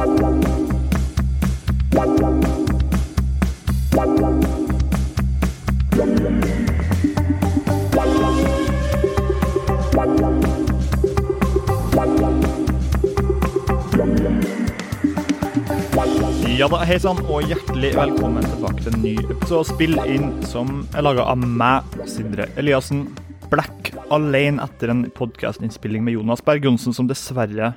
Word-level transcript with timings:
Ja 0.00 0.06
da, 16.68 16.78
hei 16.84 16.96
sann, 16.96 17.20
og 17.28 17.44
hjertelig 17.44 17.90
velkommen 17.92 18.40
tilbake 18.46 18.80
til 18.80 18.94
en 18.94 19.04
ny 19.04 19.12
episode 19.20 19.68
Spill 19.68 20.00
inn 20.08 20.30
som 20.48 20.86
er 20.96 21.04
laga 21.04 21.28
av 21.28 21.44
meg, 21.44 21.84
Sindre 22.08 22.48
Eliassen. 22.56 23.04
Black 23.52 23.92
alene 24.08 24.64
etter 24.64 24.94
en 24.96 25.04
podkastinnspilling 25.12 26.08
med 26.08 26.16
Jonas 26.16 26.40
Berg 26.40 26.64
Johnsen, 26.64 26.96
som 26.96 27.12
dessverre 27.12 27.74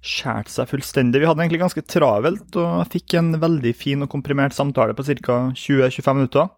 skjærte 0.00 0.52
seg 0.52 0.68
fullstendig. 0.70 1.20
Vi 1.20 1.28
hadde 1.28 1.44
egentlig 1.44 1.62
ganske 1.62 1.84
travelt, 1.84 2.56
og 2.56 2.88
fikk 2.92 3.18
en 3.20 3.34
veldig 3.40 3.72
fin 3.76 4.04
og 4.04 4.10
komprimert 4.12 4.56
samtale 4.56 4.96
på 4.96 5.04
ca. 5.04 5.40
20-25 5.52 6.16
minutter. 6.16 6.48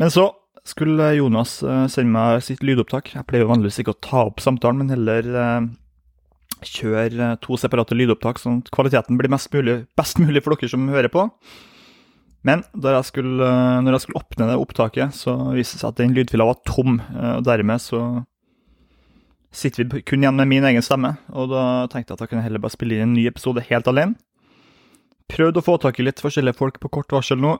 Men 0.00 0.12
så 0.12 0.30
skulle 0.66 1.12
Jonas 1.16 1.60
eh, 1.62 1.86
sende 1.92 2.14
meg 2.14 2.44
sitt 2.44 2.64
lydopptak. 2.64 3.14
Jeg 3.14 3.26
pleier 3.28 3.44
jo 3.44 3.52
vanligvis 3.52 3.80
ikke 3.82 3.94
å 3.94 4.02
ta 4.04 4.24
opp 4.28 4.40
samtalen, 4.44 4.82
men 4.82 4.92
heller 4.94 5.28
eh, 5.30 5.70
kjøre 6.66 7.34
to 7.44 7.56
separate 7.60 7.96
lydopptak, 7.96 8.40
sånn 8.40 8.60
at 8.64 8.70
kvaliteten 8.74 9.20
blir 9.20 9.32
mulig, 9.32 9.76
best 9.96 10.20
mulig 10.20 10.44
for 10.44 10.56
dere 10.56 10.72
som 10.72 10.88
hører 10.92 11.12
på. 11.12 11.28
Men 12.46 12.64
jeg 12.72 13.04
skulle, 13.04 13.48
når 13.84 13.94
jeg 13.94 14.04
skulle 14.06 14.22
åpne 14.22 14.48
det 14.48 14.56
opptaket, 14.56 15.16
så 15.16 15.36
viste 15.52 15.76
det 15.76 15.82
seg 15.82 15.90
at 15.90 15.98
den 16.00 16.14
lydfila 16.16 16.48
var 16.48 16.60
tom. 16.68 17.00
Eh, 17.12 17.34
og 17.36 17.44
Dermed 17.48 17.84
så 17.84 18.02
sitter 19.50 19.84
vi 19.84 20.02
kun 20.06 20.22
igjen 20.22 20.36
med 20.38 20.48
min 20.50 20.66
egen 20.68 20.84
stemme, 20.84 21.16
og 21.34 21.50
da 21.52 21.62
tenkte 21.90 22.12
jeg 22.12 22.18
at 22.18 22.24
jeg 22.24 22.32
kunne 22.32 22.44
heller 22.44 22.62
bare 22.62 22.74
spille 22.74 22.98
inn 22.98 23.08
en 23.08 23.16
ny 23.16 23.26
episode 23.30 23.64
helt 23.66 23.90
alene. 23.90 24.18
Prøvd 25.30 25.60
å 25.60 25.64
få 25.64 25.76
tak 25.82 25.98
i 26.00 26.06
litt 26.06 26.22
forskjellige 26.22 26.58
folk 26.58 26.80
på 26.82 26.90
kort 26.90 27.12
varsel 27.14 27.38
nå. 27.40 27.56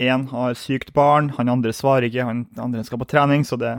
Én 0.00 0.28
har 0.30 0.56
sykt 0.58 0.94
barn, 0.96 1.32
han 1.36 1.50
andre 1.52 1.74
svarer 1.76 2.08
ikke, 2.08 2.26
han 2.26 2.44
andre 2.58 2.84
skal 2.86 3.02
på 3.02 3.08
trening, 3.10 3.46
så 3.46 3.58
det 3.60 3.78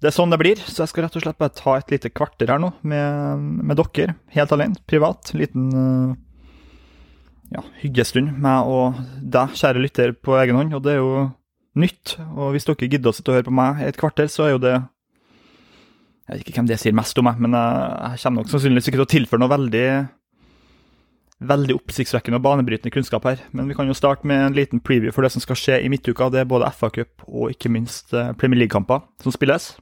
det 0.00 0.08
er 0.08 0.14
sånn 0.16 0.32
det 0.32 0.38
blir, 0.40 0.60
så 0.64 0.86
jeg 0.86 0.90
skal 0.94 1.04
rett 1.04 1.16
og 1.18 1.24
slett 1.26 1.40
bare 1.40 1.52
ta 1.52 1.74
et 1.76 1.90
lite 1.92 2.08
kvarter 2.08 2.48
her 2.48 2.60
nå 2.62 2.70
med, 2.88 3.40
med 3.68 3.76
dere, 3.76 4.14
helt 4.32 4.52
alene, 4.56 4.80
privat. 4.88 5.28
Liten 5.36 5.66
uh, 5.76 6.14
ja, 7.52 7.64
hyggestund, 7.82 8.32
meg 8.40 8.70
og 8.70 8.96
deg, 9.20 9.52
kjære 9.60 9.82
lytter, 9.84 10.14
på 10.16 10.38
egen 10.40 10.56
hånd. 10.56 10.72
Og 10.78 10.86
det 10.86 10.94
er 10.94 11.02
jo 11.02 11.26
nytt. 11.76 12.14
Og 12.32 12.54
hvis 12.54 12.64
dere 12.64 12.88
gidder 12.88 13.12
å 13.12 13.18
sitte 13.18 13.34
og 13.34 13.36
høre 13.36 13.48
på 13.50 13.56
meg 13.60 13.84
et 13.84 14.00
kvarter, 14.00 14.30
så 14.32 14.46
er 14.46 14.54
jo 14.54 14.62
det 14.64 14.74
Jeg 16.30 16.38
vet 16.38 16.46
ikke 16.46 16.60
hvem 16.60 16.70
det 16.70 16.78
sier 16.78 16.94
mest 16.94 17.18
om 17.18 17.26
meg, 17.26 17.40
men 17.42 17.56
jeg, 17.58 17.86
jeg 18.14 18.22
kommer 18.22 18.44
nok 18.44 18.50
sannsynligvis 18.52 18.88
ikke 18.90 18.98
til 19.00 19.06
å 19.06 19.12
tilføre 19.16 19.42
noe 19.42 19.50
veldig 19.50 19.86
veldig 21.50 21.74
oppsiktsvekkende 21.78 22.38
og 22.38 22.44
banebrytende 22.44 22.92
kunnskap 22.92 23.24
her. 23.26 23.40
Men 23.56 23.66
vi 23.70 23.74
kan 23.74 23.88
jo 23.88 23.96
starte 23.96 24.28
med 24.28 24.44
en 24.44 24.56
liten 24.56 24.82
preview 24.84 25.10
for 25.14 25.24
det 25.24 25.32
som 25.34 25.42
skal 25.42 25.58
skje 25.58 25.78
i 25.82 25.88
midtuka. 25.92 26.28
Det 26.30 26.42
er 26.42 26.48
både 26.48 26.68
FA-cup 26.76 27.24
og 27.26 27.54
ikke 27.54 27.72
minst 27.72 28.14
eh, 28.14 28.34
Premier 28.38 28.62
League-kamper 28.62 29.02
som 29.24 29.34
spilles. 29.34 29.72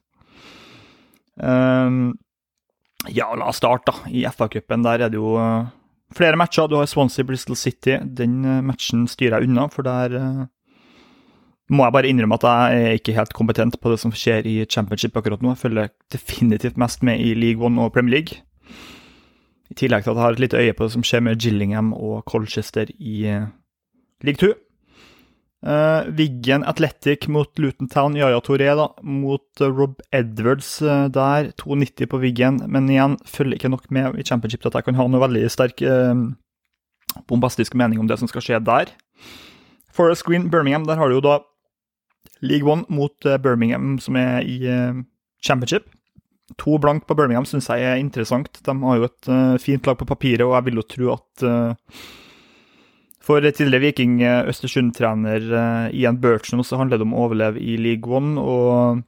Um, 1.37 2.15
ja, 3.11 3.29
la 3.35 3.51
oss 3.51 3.61
starte, 3.61 3.91
da. 3.91 4.11
I 4.11 4.25
FA-cupen 4.31 4.87
der 4.87 5.05
er 5.05 5.13
det 5.13 5.19
jo 5.19 5.35
uh, 5.37 5.67
flere 6.17 6.39
matcher. 6.39 6.71
Du 6.71 6.79
har 6.79 6.89
Swansea 6.91 7.27
Bristol 7.27 7.59
City. 7.59 7.99
Den 8.03 8.41
matchen 8.67 9.05
styrer 9.11 9.43
jeg 9.43 9.51
unna, 9.51 9.67
for 9.75 9.87
der 9.87 10.15
må 11.69 11.85
jeg 11.85 11.95
bare 11.95 12.09
innrømme 12.09 12.39
at 12.39 12.47
jeg 12.49 12.85
er 12.85 12.99
ikke 12.99 13.17
helt 13.17 13.35
kompetent 13.37 13.77
på 13.81 13.91
det 13.93 13.99
som 14.01 14.13
skjer 14.15 14.47
i 14.49 14.57
championship 14.65 15.17
akkurat 15.17 15.43
nå. 15.45 15.53
Jeg 15.53 15.63
følger 15.65 15.91
definitivt 16.13 16.79
mest 16.81 17.03
med 17.05 17.21
i 17.21 17.35
League 17.37 17.65
One 17.65 17.83
og 17.85 17.93
Premier 17.93 18.19
League. 18.19 18.41
I 19.69 19.77
tillegg 19.77 20.05
til 20.07 20.15
at 20.15 20.17
jeg 20.17 20.25
har 20.25 20.37
et 20.39 20.41
lite 20.41 20.63
øye 20.63 20.77
på 20.77 20.87
det 20.87 20.95
som 20.95 21.05
skjer 21.05 21.27
med 21.27 21.37
Gillingham 21.37 21.93
og 21.93 22.23
Colchester 22.31 22.89
i 22.97 23.27
League 24.25 24.41
2. 24.41 24.55
Uh, 25.59 26.07
Wiggen 26.15 26.63
Athletic 26.63 27.27
mot 27.29 27.51
Luton 27.59 27.89
Town, 27.91 28.15
Yaya 28.17 28.39
Toré 28.39 28.71
da, 28.79 28.93
mot 29.03 29.43
uh, 29.61 29.67
Rob 29.67 29.99
Edwards 30.15 30.79
uh, 30.83 31.09
der. 31.11 31.51
2,90 31.59 32.07
på 32.07 32.21
Wiggen, 32.23 32.61
men 32.71 32.87
igjen 32.89 33.19
følger 33.27 33.59
ikke 33.59 33.73
nok 33.73 33.91
med 33.91 34.15
i 34.15 34.23
championship 34.23 34.63
til 34.63 34.71
at 34.71 34.79
jeg 34.79 34.87
kan 34.87 34.99
ha 35.01 35.09
noe 35.11 35.25
veldig 35.25 35.45
sterk 35.51 35.83
bombastisk 37.27 37.75
mening 37.75 37.99
om 37.99 38.07
det 38.07 38.21
som 38.21 38.31
skal 38.31 38.45
skje 38.45 38.61
der. 38.63 38.93
Forest 39.91 40.23
Green 40.29 40.47
Birmingham, 40.51 40.87
der 40.87 41.01
har 41.01 41.11
du 41.11 41.19
jo 41.19 41.25
da 41.25 41.41
League 42.43 42.67
One 42.69 42.87
mot 42.89 43.29
Birmingham, 43.43 43.97
som 44.03 44.17
er 44.21 44.47
i 44.47 44.59
championship. 45.45 45.89
To 46.63 46.79
blank 46.81 47.07
på 47.07 47.17
Birmingham 47.19 47.47
syns 47.49 47.69
jeg 47.69 47.85
er 47.85 47.99
interessant. 48.01 48.61
De 48.65 48.75
har 48.85 48.97
jo 48.97 49.09
et 49.09 49.31
fint 49.61 49.87
lag 49.87 49.99
på 49.99 50.07
papiret, 50.09 50.47
og 50.47 50.55
jeg 50.57 50.69
vil 50.69 50.81
jo 50.81 50.87
tro 50.95 51.11
at 51.17 51.45
for 53.29 53.45
tidligere 53.45 53.83
Viking 53.83 54.23
Østersund-trener 54.23 55.91
Ian 55.93 56.21
Burton 56.23 56.63
så 56.65 56.79
handler 56.81 56.97
det 56.97 57.05
om 57.05 57.13
å 57.13 57.27
overleve 57.27 57.61
i 57.61 57.77
League 57.77 58.09
One. 58.09 58.41
og 58.41 59.03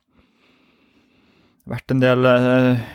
vært 1.71 1.93
en 1.95 2.03
del 2.03 2.29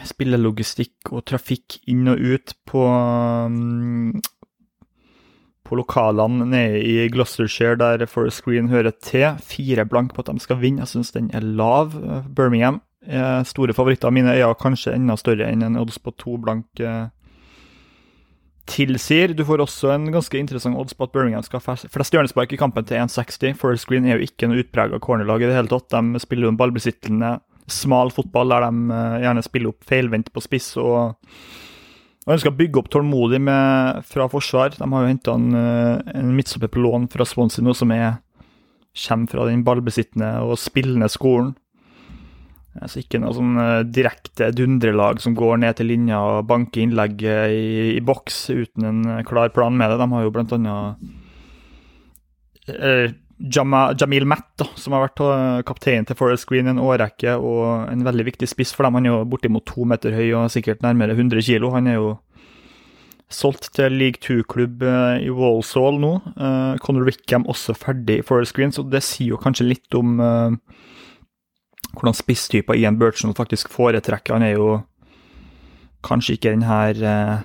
spillelogistikk 0.07 1.11
og 1.13 1.25
trafikk 1.29 1.79
inn 1.91 2.09
og 2.11 2.19
ut 2.19 2.55
på 2.67 2.83
um, 2.85 4.15
på 5.65 5.77
lokalene 5.79 6.45
nede 6.47 6.81
i 6.85 7.07
Gloucestershire, 7.09 7.77
der 7.81 8.05
Forest 8.09 8.43
Green 8.45 8.69
hører 8.69 8.93
til. 9.01 9.35
Fire 9.41 9.85
blank 9.89 10.13
på 10.13 10.21
at 10.21 10.29
de 10.29 10.43
skal 10.43 10.61
vinne. 10.61 10.85
Jeg 10.85 10.93
syns 10.93 11.11
den 11.15 11.31
er 11.33 11.41
lav. 11.41 11.95
Birmingham 12.35 12.81
er 13.05 13.43
store 13.45 13.73
favoritter 13.73 14.09
av 14.09 14.15
mine 14.15 14.33
øyne, 14.33 14.55
kanskje 14.61 14.95
enda 14.95 15.17
større 15.17 15.49
enn 15.51 15.65
en 15.65 15.77
odds 15.81 15.97
på 16.01 16.13
to 16.21 16.37
blank. 16.41 16.69
Uh, 16.79 17.09
tilsier. 18.65 19.33
Du 19.37 19.43
får 19.45 19.61
også 19.61 19.91
en 19.93 20.07
ganske 20.13 20.39
interessant 20.39 20.77
odds 20.77 20.95
på 20.97 21.05
at 21.05 21.13
Birmingham 21.13 21.43
skal 21.45 21.61
ha 21.61 21.75
flest 21.77 22.15
hjørnespark 22.15 22.55
i 22.55 22.59
kampen 22.59 22.85
til 22.87 22.97
1,60. 22.97 23.53
Forest 23.59 23.89
Green 23.89 24.07
er 24.07 24.17
jo 24.17 24.25
ikke 24.25 24.49
noe 24.49 24.63
utprega 24.63 24.99
cornerlag 25.01 25.43
i 25.43 25.49
det 25.49 25.57
hele 25.57 25.69
tatt. 25.71 25.91
De 25.93 26.21
spiller 26.23 26.47
jo 26.47 26.53
en 26.53 26.57
ballbesittende, 26.59 27.35
smal 27.69 28.11
fotball 28.13 28.53
der 28.53 28.67
de 28.67 28.89
uh, 28.89 29.19
gjerne 29.21 29.45
spiller 29.45 29.73
opp 29.73 29.85
feilvendt 29.89 30.33
på 30.33 30.43
spiss 30.43 30.73
og, 30.81 31.15
og 32.25 32.33
ønsker 32.33 32.49
å 32.49 32.57
bygge 32.57 32.81
opp 32.81 32.87
tålmodig 32.93 33.39
med, 33.45 34.05
fra 34.09 34.25
forsvar. 34.31 34.73
De 34.73 34.85
har 34.89 35.03
jo 35.03 35.11
henta 35.11 35.35
en, 35.37 35.51
uh, 35.53 36.01
en 36.17 36.31
midtstopper 36.33 36.71
på 36.73 36.81
lån 36.81 37.05
fra 37.13 37.27
Swansea 37.27 37.65
nå 37.65 37.75
som 37.77 37.93
er, 37.93 38.17
kommer 39.05 39.29
fra 39.29 39.45
den 39.49 39.61
ballbesittende 39.67 40.31
og 40.45 40.57
spillende 40.57 41.09
skolen. 41.11 41.53
Altså 42.75 42.99
ikke 43.03 43.21
noe 43.21 43.35
sånn 43.37 43.59
uh, 43.61 43.85
direkte 43.87 44.49
dundrelag 44.57 45.21
som 45.23 45.37
går 45.37 45.61
ned 45.61 45.77
til 45.77 45.91
linja 45.93 46.17
og 46.19 46.47
banker 46.49 46.81
innlegget 46.83 47.53
i, 47.53 47.67
i, 47.93 48.01
boks 48.03 48.49
uten 48.49 48.89
en 48.89 49.05
eh, 49.19 49.23
klar 49.27 49.53
plan 49.55 49.77
med 49.77 49.93
det. 49.93 50.01
De 50.01 50.09
har 50.11 50.25
jo 50.25 50.33
blant 50.33 50.55
annet 50.57 51.13
Jama, 53.37 53.89
Jamil 53.99 54.25
Matt, 54.27 54.47
da, 54.59 54.67
som 54.79 54.95
har 54.95 55.07
vært 55.07 55.21
uh, 55.23 55.63
kaptein 55.67 56.07
til 56.07 56.15
Forest 56.15 56.47
Green 56.47 56.69
en 56.71 56.79
årrekke 56.79 57.35
og 57.35 57.89
en 57.91 58.05
veldig 58.07 58.25
viktig 58.29 58.47
spiss 58.47 58.71
for 58.75 58.87
dem. 58.87 58.95
Han 58.99 59.09
er 59.09 59.13
jo 59.13 59.25
bortimot 59.31 59.65
to 59.67 59.87
meter 59.87 60.15
høy 60.15 60.29
og 60.37 60.53
sikkert 60.53 60.85
nærmere 60.85 61.17
100 61.17 61.43
kilo. 61.43 61.73
Han 61.75 61.91
er 61.91 61.99
jo 61.99 62.13
solgt 63.27 63.71
til 63.75 63.97
league 63.97 64.21
2-klubb 64.23 64.85
i 64.85 65.31
Walsall 65.33 65.97
nå. 65.99 66.11
Conor 66.85 67.07
Rickham 67.09 67.47
også 67.49 67.73
ferdig 67.75 68.19
i 68.21 68.25
Forest 68.25 68.53
Green, 68.55 68.71
så 68.71 68.85
det 68.85 69.01
sier 69.03 69.33
jo 69.33 69.41
kanskje 69.41 69.65
litt 69.65 69.97
om 69.97 70.19
hvordan 71.95 72.15
spisstyper 72.15 72.77
Ian 72.77 72.99
Burchon 73.01 73.35
faktisk 73.35 73.71
foretrekker. 73.73 74.37
Han 74.37 74.45
er 74.45 74.55
jo 74.55 74.69
kanskje 76.05 76.37
ikke 76.37 76.53
den 76.53 76.65
her 76.67 77.01
eh, 77.01 77.43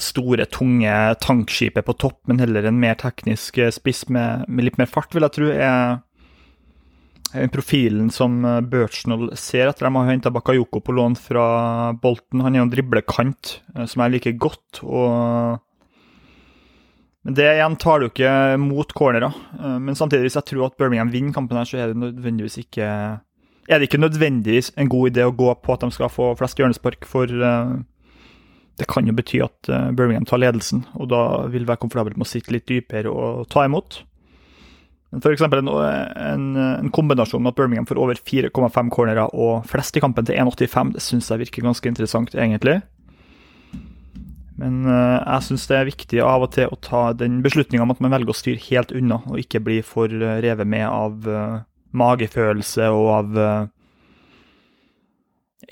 store, 0.00 0.46
tunge 0.52 0.94
tankskipet 1.24 1.86
på 1.86 1.96
topp, 1.98 2.20
men 2.30 2.42
heller 2.42 2.68
en 2.68 2.80
mer 2.80 2.98
teknisk 3.00 3.58
eh, 3.58 3.72
spiss 3.74 4.06
med, 4.08 4.48
med 4.48 4.68
litt 4.68 4.80
mer 4.80 4.90
fart, 4.90 5.14
vil 5.14 5.26
jeg 5.26 5.36
tro. 5.36 5.50
er 5.54 7.50
profilen 7.50 8.10
som 8.14 8.44
eh, 8.44 8.62
Birchnell 8.62 9.32
ser 9.38 9.70
etter. 9.70 9.88
De 9.88 9.96
har 9.96 10.10
henta 10.10 10.32
Bakayoko 10.34 10.82
på 10.84 10.96
lån 10.96 11.18
fra 11.20 11.46
Bolten. 11.92 12.44
Han 12.44 12.54
er 12.54 12.62
jo 12.62 12.68
en 12.68 12.74
driblekant 12.74 13.58
som 13.90 14.04
jeg 14.04 14.16
liker 14.16 14.38
godt. 14.38 14.82
og 14.84 15.62
men 17.24 17.34
Det 17.34 17.46
igjen 17.48 17.76
tar 17.80 18.00
du 18.00 18.10
ikke 18.10 18.30
mot 18.60 18.90
cornerer. 18.92 19.32
Eh, 19.58 19.78
men 19.80 19.96
samtidig, 19.96 20.28
hvis 20.28 20.38
jeg 20.38 20.48
tror 20.50 20.68
at 20.68 20.76
Birmingham 20.78 21.12
vinner 21.12 21.32
kampen, 21.32 21.56
her, 21.56 21.68
så 21.68 21.80
er 21.80 21.92
det 21.92 22.00
nødvendigvis 22.02 22.60
ikke 22.66 22.88
er 23.64 23.80
det 23.80 23.88
ikke 23.88 24.02
nødvendigvis 24.02 24.74
en 24.76 24.90
god 24.92 25.08
idé 25.08 25.24
å 25.24 25.32
gå 25.32 25.48
på 25.64 25.72
at 25.72 25.80
de 25.80 25.88
skal 25.94 26.10
få 26.12 26.34
flest 26.36 26.58
hjørnespark, 26.60 27.06
for 27.08 27.24
uh, 27.24 27.80
det 28.80 28.88
kan 28.90 29.06
jo 29.06 29.14
bety 29.14 29.38
at 29.44 29.70
uh, 29.70 29.90
Birmingham 29.94 30.26
tar 30.26 30.40
ledelsen, 30.42 30.82
og 30.98 31.10
da 31.12 31.22
vil 31.52 31.66
være 31.68 31.80
komfortabelt 31.84 32.18
med 32.18 32.26
å 32.26 32.30
sitte 32.30 32.54
litt 32.54 32.66
dypere 32.70 33.12
og 33.12 33.46
ta 33.52 33.66
imot. 33.68 34.00
F.eks. 35.14 35.44
En, 35.46 35.68
en, 35.70 36.46
en 36.58 36.90
kombinasjon 36.94 37.42
med 37.44 37.52
at 37.52 37.58
Birmingham 37.60 37.86
får 37.86 38.00
over 38.02 38.18
4,5 38.18 38.90
cornerer 38.94 39.30
og 39.30 39.68
flest 39.70 39.94
i 39.94 40.02
kampen 40.02 40.26
til 40.26 40.40
1,85, 40.42 40.96
det 40.96 41.04
syns 41.04 41.30
jeg 41.30 41.44
virker 41.44 41.68
ganske 41.68 41.92
interessant, 41.92 42.34
egentlig. 42.34 42.80
Men 44.58 44.82
uh, 44.88 45.22
jeg 45.22 45.46
syns 45.48 45.68
det 45.70 45.78
er 45.78 45.90
viktig 45.90 46.24
av 46.26 46.48
og 46.48 46.50
til 46.56 46.70
å 46.70 46.80
ta 46.82 47.04
den 47.18 47.40
beslutninga 47.46 47.86
om 47.86 47.94
at 47.94 48.02
man 48.02 48.14
velger 48.14 48.34
å 48.34 48.38
styre 48.40 48.66
helt 48.66 48.94
unna, 48.94 49.20
og 49.30 49.38
ikke 49.38 49.62
bli 49.62 49.78
for 49.86 50.10
uh, 50.10 50.40
revet 50.42 50.66
med 50.66 50.88
av 50.88 51.30
magefølelse 51.94 52.90
og 52.90 53.08
av 53.20 53.36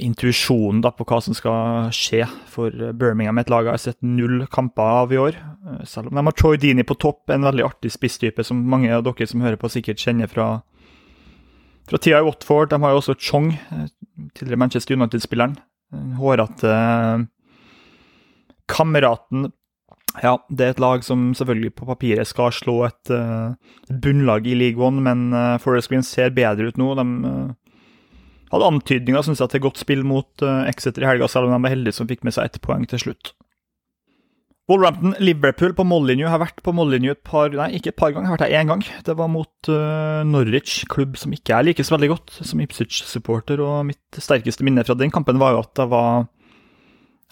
intuisjonen 0.00 0.82
på 0.82 1.06
hva 1.08 1.18
som 1.24 1.34
skal 1.36 1.92
skje 1.94 2.24
for 2.50 2.72
Birmingham. 2.96 3.40
Et 3.40 3.50
lag 3.52 3.66
jeg 3.66 3.74
har 3.74 3.82
sett 3.82 3.98
null 4.04 4.46
kamper 4.52 4.98
av 5.02 5.12
i 5.12 5.20
år. 5.20 5.38
Eh, 5.38 5.84
selv 5.88 6.10
om 6.10 6.18
de 6.18 6.26
har 6.26 6.36
Troy 6.38 6.58
Dini 6.60 6.84
på 6.86 6.98
topp, 7.00 7.30
en 7.30 7.48
veldig 7.48 7.66
artig 7.66 7.92
spisstype 7.92 8.44
som 8.46 8.62
mange 8.68 8.92
av 8.92 9.04
dere 9.06 9.28
som 9.28 9.44
hører 9.44 9.60
på, 9.60 9.70
sikkert 9.72 10.02
kjenner 10.02 10.30
fra, 10.30 10.48
fra 11.88 12.00
tida 12.00 12.22
i 12.22 12.26
Watford. 12.26 12.70
De 12.72 12.80
har 12.82 12.94
jo 12.94 13.02
også 13.02 13.18
Chong, 13.18 13.52
eh, 13.52 13.88
tidligere 14.36 14.62
Manchester 14.64 14.96
United-spilleren. 14.96 15.58
Hårete 16.16 16.76
kameraten 18.72 19.50
ja, 20.22 20.38
det 20.48 20.64
er 20.64 20.72
et 20.72 20.80
lag 20.80 21.02
som 21.04 21.34
selvfølgelig 21.36 21.74
på 21.76 21.86
papiret 21.88 22.28
skal 22.28 22.52
slå 22.52 22.74
et 22.84 23.10
bunnlag 23.88 24.46
i 24.48 24.54
League 24.56 24.80
One, 24.80 25.00
men 25.00 25.32
Forest 25.60 25.88
Green 25.88 26.04
ser 26.04 26.32
bedre 26.36 26.68
ut 26.68 26.80
nå. 26.80 26.90
De 26.96 27.04
hadde 28.52 28.68
antydninger 28.68 29.24
synes 29.26 29.40
jeg, 29.40 29.52
til 29.52 29.64
godt 29.64 29.80
spill 29.80 30.04
mot 30.06 30.44
uh, 30.44 30.66
Exeter 30.70 31.06
i 31.06 31.08
helga, 31.08 31.28
selv 31.30 31.48
om 31.48 31.54
de 31.54 31.62
var 31.64 31.72
heldige 31.72 31.96
som 31.96 32.10
fikk 32.10 32.26
med 32.26 32.36
seg 32.36 32.50
ett 32.50 32.60
poeng 32.64 32.84
til 32.88 33.00
slutt. 33.00 33.32
Wolverhampton, 34.70 35.16
Liverpool 35.18 35.72
på 35.74 35.84
Molyneux. 35.84 36.30
har 36.30 36.38
vært 36.38 36.60
på 36.64 36.72
Molyneux 36.72 37.16
et 37.16 37.24
par 37.26 37.50
nei, 37.50 37.72
ikke 37.76 37.90
et 37.90 37.98
par 37.98 38.12
ganger, 38.14 38.30
har 38.30 38.38
vært 38.38 38.44
der 38.46 38.60
én 38.60 38.70
gang. 38.70 38.84
Det 39.04 39.16
var 39.18 39.28
mot 39.28 39.70
Norwich, 40.28 40.84
klubb 40.88 41.18
som 41.18 41.34
ikke 41.34 41.58
jeg 41.66 41.84
så 41.84 41.96
veldig 41.96 42.12
godt 42.12 42.36
som 42.46 42.62
Ipswich-supporter. 42.62 43.60
og 43.60 43.88
Mitt 43.90 44.22
sterkeste 44.22 44.64
minne 44.64 44.84
fra 44.86 44.94
den 44.94 45.10
kampen 45.10 45.42
var 45.42 45.56
jo 45.56 45.64
at 45.64 45.74
det 45.80 45.88
var 45.90 46.30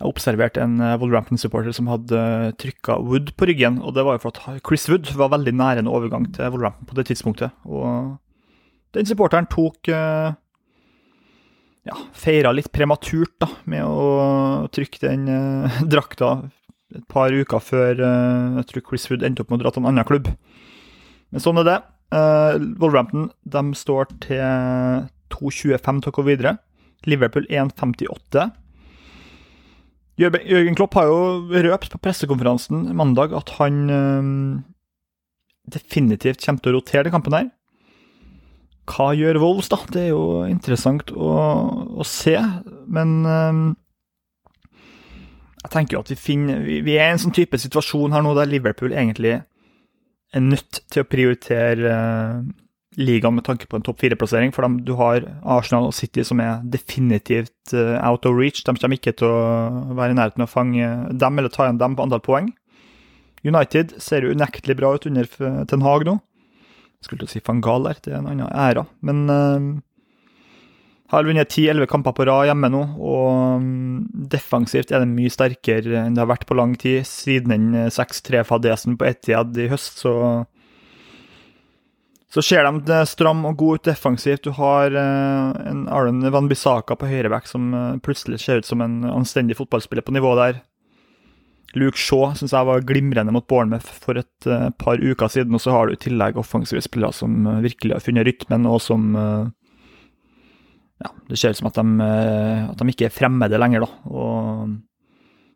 jeg 0.01 0.09
observerte 0.09 0.63
en 0.65 0.79
eh, 0.81 0.97
Wolverhampton-supporter 0.97 1.75
som 1.77 1.89
hadde 1.93 2.17
eh, 2.17 2.53
trykka 2.57 2.97
Wood 3.05 3.35
på 3.37 3.51
ryggen. 3.51 3.83
og 3.85 3.95
Det 3.95 4.05
var 4.07 4.17
jo 4.17 4.23
for 4.25 4.33
at 4.33 4.63
Chris 4.65 4.89
Wood 4.89 5.13
var 5.17 5.33
veldig 5.35 5.53
nær 5.53 5.77
en 5.77 5.91
overgang 5.93 6.25
til 6.33 6.49
Wolverhampton 6.49 6.89
på 6.89 6.97
det 6.97 7.07
tidspunktet. 7.11 7.53
og 7.69 8.17
Den 8.97 9.07
supporteren 9.07 9.49
tok 9.53 9.93
eh, 9.93 10.33
ja, 11.89 11.97
feira 12.13 12.53
litt 12.53 12.71
prematurt 12.75 13.37
da, 13.41 13.49
med 13.71 13.85
å 13.87 14.67
trykke 14.75 15.03
den 15.07 15.29
eh, 15.33 15.83
drakta 15.93 16.51
et 16.91 17.07
par 17.11 17.33
uker 17.33 17.63
før 17.63 18.03
eh, 18.03 18.59
jeg 18.61 18.69
tror 18.71 18.87
Chris 18.89 19.07
Wood 19.11 19.25
endte 19.27 19.45
opp 19.45 19.53
med 19.53 19.61
å 19.61 19.65
dra 19.65 19.75
til 19.75 19.85
en 19.85 19.93
annen 19.93 20.09
klubb. 20.09 20.31
Men 21.31 21.45
sånn 21.45 21.61
er 21.63 21.69
det. 21.69 21.79
Eh, 22.17 22.57
Wolverhampton 22.83 23.31
de 23.47 23.63
står 23.79 24.11
til 24.27 25.07
2,25 25.31 26.03
til 26.03 26.11
å 26.11 26.17
gå 26.19 26.27
videre. 26.27 26.57
Liverpool 27.09 27.47
1,58. 27.49 28.51
Jørgen 30.21 30.77
Klopp 30.77 30.99
har 30.99 31.07
jo 31.09 31.21
røpt 31.65 31.95
på 31.95 32.01
pressekonferansen 32.05 32.91
mandag 32.99 33.33
at 33.39 33.55
han 33.57 33.79
eh, 33.95 34.27
definitivt 35.73 36.43
kommer 36.45 36.61
til 36.61 36.75
å 36.75 36.81
rotere 36.81 37.07
den 37.07 37.15
kampen 37.15 37.39
her. 37.39 37.49
Hva 38.91 39.13
gjør 39.15 39.39
Wolves, 39.43 39.71
da? 39.71 39.79
Det 39.93 40.09
er 40.09 40.11
jo 40.13 40.43
interessant 40.49 41.13
å, 41.15 41.35
å 42.01 42.07
se. 42.07 42.37
Men 42.91 43.21
um, 43.27 43.61
jeg 45.61 45.73
tenker 45.75 45.97
jo 45.97 46.03
at 46.03 46.11
vi 46.11 46.19
finner 46.19 46.65
vi, 46.65 46.81
vi, 46.87 46.97
er 46.97 47.11
i 47.11 47.15
en 47.15 47.23
sånn 47.23 47.37
type 47.37 47.61
situasjon 47.61 48.17
her 48.17 48.25
nå 48.25 48.35
der 48.39 48.51
Liverpool 48.51 48.95
egentlig 48.97 49.37
er 50.31 50.43
nødt 50.43 50.83
til 50.91 51.03
å 51.03 51.09
prioritere 51.11 51.93
uh, 51.95 52.41
ligaen 52.99 53.37
med 53.37 53.47
tanke 53.47 53.69
på 53.71 53.79
en 53.79 53.85
topp 53.87 54.01
fire-plassering. 54.03 54.55
For 54.55 54.67
de, 54.67 54.83
du 54.87 54.95
har 54.99 55.27
Arsenal 55.43 55.91
og 55.91 55.97
City 55.97 56.25
som 56.27 56.43
er 56.43 56.65
definitivt 56.67 57.75
uh, 57.77 57.99
out 58.03 58.27
of 58.27 58.39
reach. 58.39 58.65
De 58.67 58.75
kommer 58.75 58.99
ikke 58.99 59.15
til 59.21 59.31
å 59.31 59.95
være 59.99 60.17
i 60.17 60.19
nærheten 60.19 60.43
av 60.43 60.51
å 60.51 60.55
fange 60.55 60.91
dem 61.13 61.39
eller 61.39 61.55
ta 61.55 61.69
igjen 61.69 61.83
dem 61.83 61.99
på 61.99 62.09
antall 62.09 62.25
poeng. 62.27 62.51
United 63.47 63.95
ser 64.03 64.27
jo 64.27 64.35
unektelig 64.35 64.77
bra 64.77 64.93
ut 64.97 65.07
under 65.09 65.29
Ten 65.71 65.87
Hag 65.87 66.05
nå. 66.09 66.19
Skulle 67.05 67.23
til 67.23 67.31
å 67.31 67.33
si 67.33 67.45
van 67.47 67.63
Gaal 67.65 67.87
der, 67.89 68.01
det 68.05 68.13
er 68.13 68.19
en 68.21 68.29
annen 68.29 68.51
æra. 68.53 68.85
Men 69.07 69.23
uh, 69.33 69.71
har 71.11 71.27
vunnet 71.27 71.51
10-11 71.51 71.89
kamper 71.91 72.15
på 72.15 72.27
rad 72.29 72.51
hjemme 72.51 72.71
nå, 72.71 72.85
og 73.01 73.59
um, 73.59 74.07
defensivt 74.31 74.93
er 74.93 75.03
det 75.03 75.11
mye 75.11 75.33
sterkere 75.33 76.05
enn 76.05 76.17
det 76.17 76.23
har 76.23 76.31
vært 76.31 76.47
på 76.51 76.59
lang 76.59 76.77
tid. 76.79 77.03
Siden 77.09 77.55
den 77.55 77.91
6-3-fadesen 77.91 78.99
på 79.01 79.09
Etiad 79.09 79.57
i 79.59 79.71
høst, 79.73 80.03
så 80.05 80.15
så 82.31 82.43
ser 82.47 82.63
de 82.63 82.99
stram 83.11 83.43
og 83.49 83.57
god 83.59 83.81
ut 83.81 83.89
defensivt. 83.91 84.45
Du 84.47 84.55
har 84.55 84.95
uh, 84.95 85.51
en 85.67 85.87
Aron 85.91 86.23
Van 86.31 86.47
Bissaka 86.51 86.95
på 86.95 87.09
høyreback 87.11 87.51
som 87.51 87.73
uh, 87.75 87.97
plutselig 87.99 88.39
ser 88.45 88.63
ut 88.63 88.69
som 88.69 88.85
en 88.85 89.03
anstendig 89.11 89.59
fotballspiller 89.59 90.07
på 90.07 90.15
nivå 90.15 90.37
der. 90.39 90.61
Luke 91.79 91.99
Shaw 92.01 92.33
syns 92.35 92.55
jeg 92.57 92.67
var 92.67 92.83
glimrende 92.87 93.35
mot 93.35 93.47
Bournemouth 93.47 93.87
for 94.03 94.19
et 94.19 94.51
uh, 94.51 94.69
par 94.75 94.99
uker 94.99 95.31
siden. 95.31 95.55
Og 95.55 95.63
så 95.63 95.75
har 95.75 95.87
du 95.87 95.95
i 95.95 96.03
tillegg 96.03 96.39
offensive 96.41 96.83
spillere 96.83 97.15
som 97.15 97.47
virkelig 97.63 97.97
har 97.97 98.05
funnet 98.05 98.27
rytmen, 98.27 98.67
og 98.67 98.81
som 98.83 99.15
ja, 101.01 101.11
Det 101.31 101.39
ser 101.39 101.55
ut 101.55 101.61
som 101.61 101.71
at 101.71 101.79
de, 101.79 102.07
at 102.69 102.81
de 102.81 102.93
ikke 102.93 103.07
er 103.09 103.15
fremmede 103.15 103.61
lenger, 103.61 103.87
da. 103.87 104.11
Og 104.11 104.75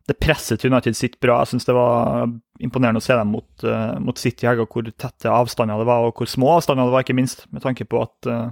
det 0.09 0.19
presset 0.21 0.65
United 0.65 0.97
sitt 0.97 1.17
bra. 1.23 1.39
Jeg 1.43 1.55
syns 1.55 1.69
det 1.69 1.77
var 1.77 2.29
imponerende 2.61 3.01
å 3.01 3.05
se 3.05 3.17
dem 3.17 3.33
mot, 3.33 3.49
uh, 3.65 3.97
mot 4.05 4.19
City 4.21 4.49
her, 4.49 4.61
hvor 4.61 4.85
tette 4.91 5.33
avstander 5.33 5.81
det 5.81 5.89
var, 5.89 6.09
og 6.09 6.19
hvor 6.19 6.29
små 6.29 6.59
avstander 6.59 6.89
det 6.89 6.95
var, 6.95 7.07
ikke 7.07 7.17
minst. 7.17 7.47
Med 7.55 7.65
tanke 7.65 7.87
på 7.89 8.03
at 8.05 8.29
uh, 8.29 8.51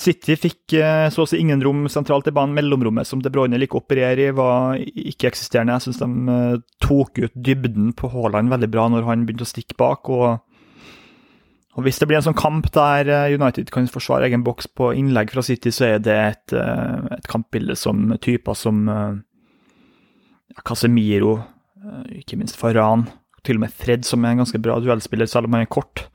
City 0.00 0.36
fikk 0.40 0.76
uh, 0.80 1.06
så 1.12 1.24
å 1.24 1.28
si 1.28 1.40
ingen 1.42 1.62
rom 1.64 1.84
sentralt 1.92 2.28
i 2.30 2.34
banen. 2.34 2.56
Mellomrommet 2.56 3.08
som 3.08 3.22
De 3.22 3.32
Bruyne 3.32 3.60
liker 3.60 3.78
å 3.78 3.84
operere 3.84 4.28
i, 4.28 4.36
var 4.36 4.78
ikke-eksisterende. 4.80 5.76
Jeg 5.76 5.88
syns 5.88 6.00
de 6.00 6.60
tok 6.82 7.20
ut 7.20 7.34
dybden 7.36 7.92
på 7.96 8.10
Haaland 8.12 8.52
veldig 8.52 8.70
bra 8.72 8.88
når 8.92 9.08
han 9.08 9.26
begynte 9.28 9.48
å 9.48 9.52
stikke 9.54 9.78
bak. 9.80 10.08
og 10.08 10.46
og 11.78 11.84
Hvis 11.86 12.00
det 12.02 12.08
blir 12.10 12.18
en 12.18 12.24
sånn 12.26 12.34
kamp 12.34 12.66
der 12.74 13.06
United 13.30 13.68
kan 13.70 13.86
forsvare 13.86 14.26
egen 14.26 14.42
boks 14.42 14.66
på 14.74 14.88
innlegg 14.98 15.30
fra 15.30 15.44
City, 15.46 15.70
så 15.70 15.86
er 15.86 16.00
det 16.02 16.16
et, 16.18 16.54
et 17.14 17.28
kampbilde 17.30 17.76
som 17.78 18.10
typer 18.18 18.58
som 18.58 18.90
Casemiro, 20.66 21.38
eh, 21.84 22.20
ikke 22.20 22.38
minst 22.38 22.58
Faran, 22.58 23.08
til 23.44 23.56
og 23.56 23.64
med 23.64 23.72
Fred, 23.72 24.04
som 24.04 24.24
er 24.24 24.34
en 24.34 24.42
ganske 24.42 24.60
bra 24.62 24.78
duellspiller, 24.80 25.26
selv 25.26 25.48
om 25.48 25.56
han 25.56 25.64
er 25.64 25.70
kort. 25.70 26.08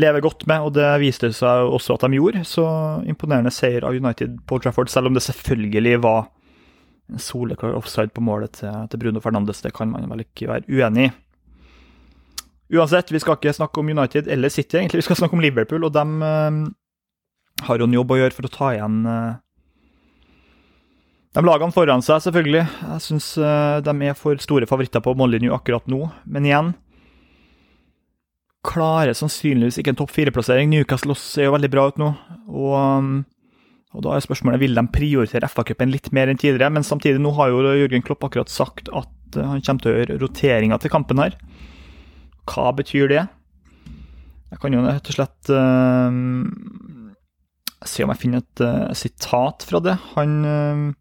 Lever 0.00 0.24
godt 0.24 0.46
med, 0.50 0.64
og 0.66 0.72
det 0.74 0.88
viste 1.02 1.30
seg 1.36 1.68
også 1.70 1.94
at 1.94 2.06
de 2.06 2.18
gjorde. 2.18 2.42
Så 2.48 2.64
imponerende 3.06 3.52
seier 3.54 3.86
av 3.86 3.94
United 3.94 4.40
på 4.48 4.58
Trafford, 4.62 4.90
selv 4.90 5.10
om 5.10 5.14
det 5.14 5.22
selvfølgelig 5.22 6.00
var 6.02 6.26
soleklar 7.20 7.76
offside 7.78 8.10
på 8.16 8.24
målet 8.24 8.56
til, 8.58 8.74
til 8.90 9.02
Bruno 9.02 9.22
Fernandes. 9.22 9.62
Det 9.62 9.74
kan 9.76 9.92
man 9.92 10.08
vel 10.10 10.24
ikke 10.24 10.48
være 10.50 10.66
uenig 10.66 11.10
i. 11.10 11.12
Uansett, 12.74 13.12
vi 13.12 13.20
skal 13.22 13.36
ikke 13.36 13.52
snakke 13.54 13.80
om 13.80 13.92
United 13.92 14.26
eller 14.26 14.50
City, 14.50 14.80
egentlig. 14.80 15.02
Vi 15.02 15.06
skal 15.06 15.20
snakke 15.20 15.36
om 15.36 15.42
Liverpool, 15.44 15.84
og 15.84 15.92
de 15.94 16.04
øh, 16.26 16.60
har 17.68 17.78
jo 17.78 17.86
en 17.86 17.96
jobb 17.98 18.14
å 18.14 18.18
gjøre 18.18 18.34
for 18.34 18.48
å 18.48 18.54
ta 18.54 18.70
igjen 18.74 19.02
øh, 19.06 19.34
de 21.34 21.42
lagene 21.42 21.74
foran 21.74 22.02
seg, 22.04 22.20
selvfølgelig. 22.22 22.62
Jeg 22.62 23.02
syns 23.02 23.32
uh, 23.42 23.82
de 23.82 23.92
er 24.06 24.14
for 24.14 24.38
store 24.38 24.68
favoritter 24.70 25.02
på 25.02 25.16
mållinja 25.18 25.50
akkurat 25.56 25.88
nå. 25.90 26.04
Men 26.30 26.46
igjen 26.46 26.68
Klarer 28.64 29.16
sannsynligvis 29.16 29.78
ikke 29.80 29.92
en 29.92 29.98
topp 30.00 30.12
fire-plassering. 30.14 30.70
Newcastle 30.72 31.16
ser 31.18 31.48
jo 31.48 31.54
veldig 31.54 31.70
bra 31.72 31.86
ut 31.90 32.00
nå. 32.00 32.10
Og, 32.48 32.72
um, 32.78 33.14
og 33.94 34.06
da 34.06 34.14
er 34.14 34.24
spørsmålet 34.24 34.62
vil 34.62 34.78
de 34.78 34.86
prioritere 34.94 35.50
FA-cupen 35.52 35.92
litt 35.92 36.10
mer 36.16 36.32
enn 36.32 36.40
tidligere. 36.40 36.72
Men 36.72 36.86
samtidig, 36.86 37.20
nå 37.22 37.34
har 37.36 37.52
jo 37.52 37.62
Jørgen 37.66 38.04
Klopp 38.06 38.24
akkurat 38.26 38.52
sagt 38.52 38.88
at 38.88 39.38
uh, 39.38 39.46
han 39.52 39.62
kommer 39.64 39.84
til 39.84 39.92
å 39.92 39.96
gjøre 39.98 40.18
roteringa 40.22 40.80
til 40.80 40.94
kampen 40.94 41.20
her. 41.22 41.36
Hva 42.48 42.70
betyr 42.76 43.12
det? 43.12 43.22
Jeg 44.54 44.62
kan 44.62 44.76
jo 44.76 44.82
rett 44.86 45.08
og 45.10 45.16
slett 45.16 45.52
uh, 45.52 46.10
se 47.84 48.04
om 48.04 48.12
jeg 48.14 48.22
finner 48.22 48.44
et 48.44 48.64
uh, 48.64 48.92
sitat 48.96 49.66
fra 49.68 49.82
det. 49.84 49.98
Han 50.14 50.94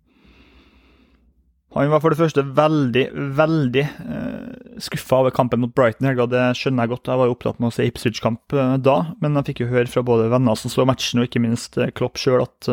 han 1.74 1.90
var 1.90 2.04
for 2.04 2.14
det 2.14 2.20
første 2.20 2.44
veldig, 2.58 3.04
veldig 3.38 3.84
uh, 4.06 4.78
skuffa 4.84 5.24
over 5.24 5.34
kampen 5.34 5.64
mot 5.64 5.74
Brighton 5.74 6.06
i 6.06 6.12
helga. 6.12 6.28
Det 6.30 6.44
skjønner 6.60 6.86
jeg 6.86 6.94
godt. 6.94 7.10
Jeg 7.10 7.22
var 7.22 7.30
jo 7.30 7.36
opptatt 7.36 7.62
med 7.62 7.72
å 7.72 7.74
se 7.74 7.88
Ipswich-kamp 7.90 8.56
uh, 8.58 8.76
da, 8.78 8.98
men 9.24 9.40
jeg 9.40 9.50
fikk 9.50 9.64
jo 9.64 9.72
høre 9.72 9.90
fra 9.90 10.06
både 10.06 10.30
venner 10.34 10.60
som 10.60 10.74
så 10.74 10.86
matchen, 10.86 11.22
og 11.22 11.30
ikke 11.30 11.42
minst 11.42 11.80
uh, 11.82 11.90
Klopp 11.98 12.22
sjøl, 12.22 12.44
at, 12.46 12.70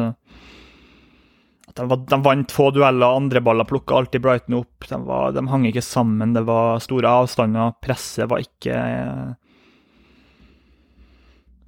at 1.70 1.80
de, 1.80 2.00
de, 2.12 2.20
vant 2.26 2.52
få 2.52 2.68
dueller, 2.76 3.16
andre 3.22 3.40
baller 3.44 3.68
plukka 3.68 4.02
alltid 4.02 4.24
Brighton 4.26 4.60
opp. 4.60 4.88
De, 4.90 5.00
var, 5.08 5.32
de, 5.36 5.46
hang 5.48 5.64
ikke 5.70 5.86
sammen, 5.86 6.36
det 6.36 6.44
var 6.48 6.82
store 6.84 7.16
avstander, 7.22 7.72
presset 7.80 8.28
var 8.28 8.44
ikke 8.44 8.76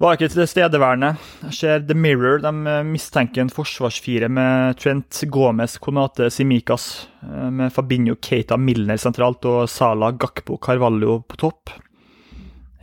var 0.01 0.17
ikke 0.17 0.31
tilstedeværende. 0.33 1.13
Ser 1.53 1.83
The 1.87 1.95
Mirror. 1.95 2.41
De 2.43 2.51
eh, 2.69 2.83
mistenker 2.87 3.43
en 3.43 3.51
forsvarsfire 3.53 4.29
med 4.31 4.77
Trent 4.81 5.21
Gomez, 5.31 5.77
Konate 5.81 6.29
Simikaz, 6.33 7.07
eh, 7.23 7.49
med 7.53 7.73
Fabinho 7.73 8.17
Keita 8.21 8.57
Milner 8.57 8.99
sentralt 8.99 9.45
og 9.49 9.67
Sala 9.71 10.11
Gakpo 10.11 10.57
Carvalho 10.57 11.21
på 11.27 11.39
topp. 11.45 11.75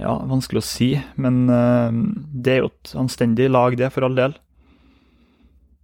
Ja, 0.00 0.14
vanskelig 0.24 0.62
å 0.62 0.64
si, 0.64 0.94
men 1.20 1.42
uh, 1.52 1.92
det 2.32 2.54
er 2.54 2.62
jo 2.62 2.70
et 2.70 2.92
anstendig 2.96 3.50
lag, 3.52 3.74
det, 3.76 3.90
for 3.92 4.06
all 4.06 4.14
del. 4.16 4.32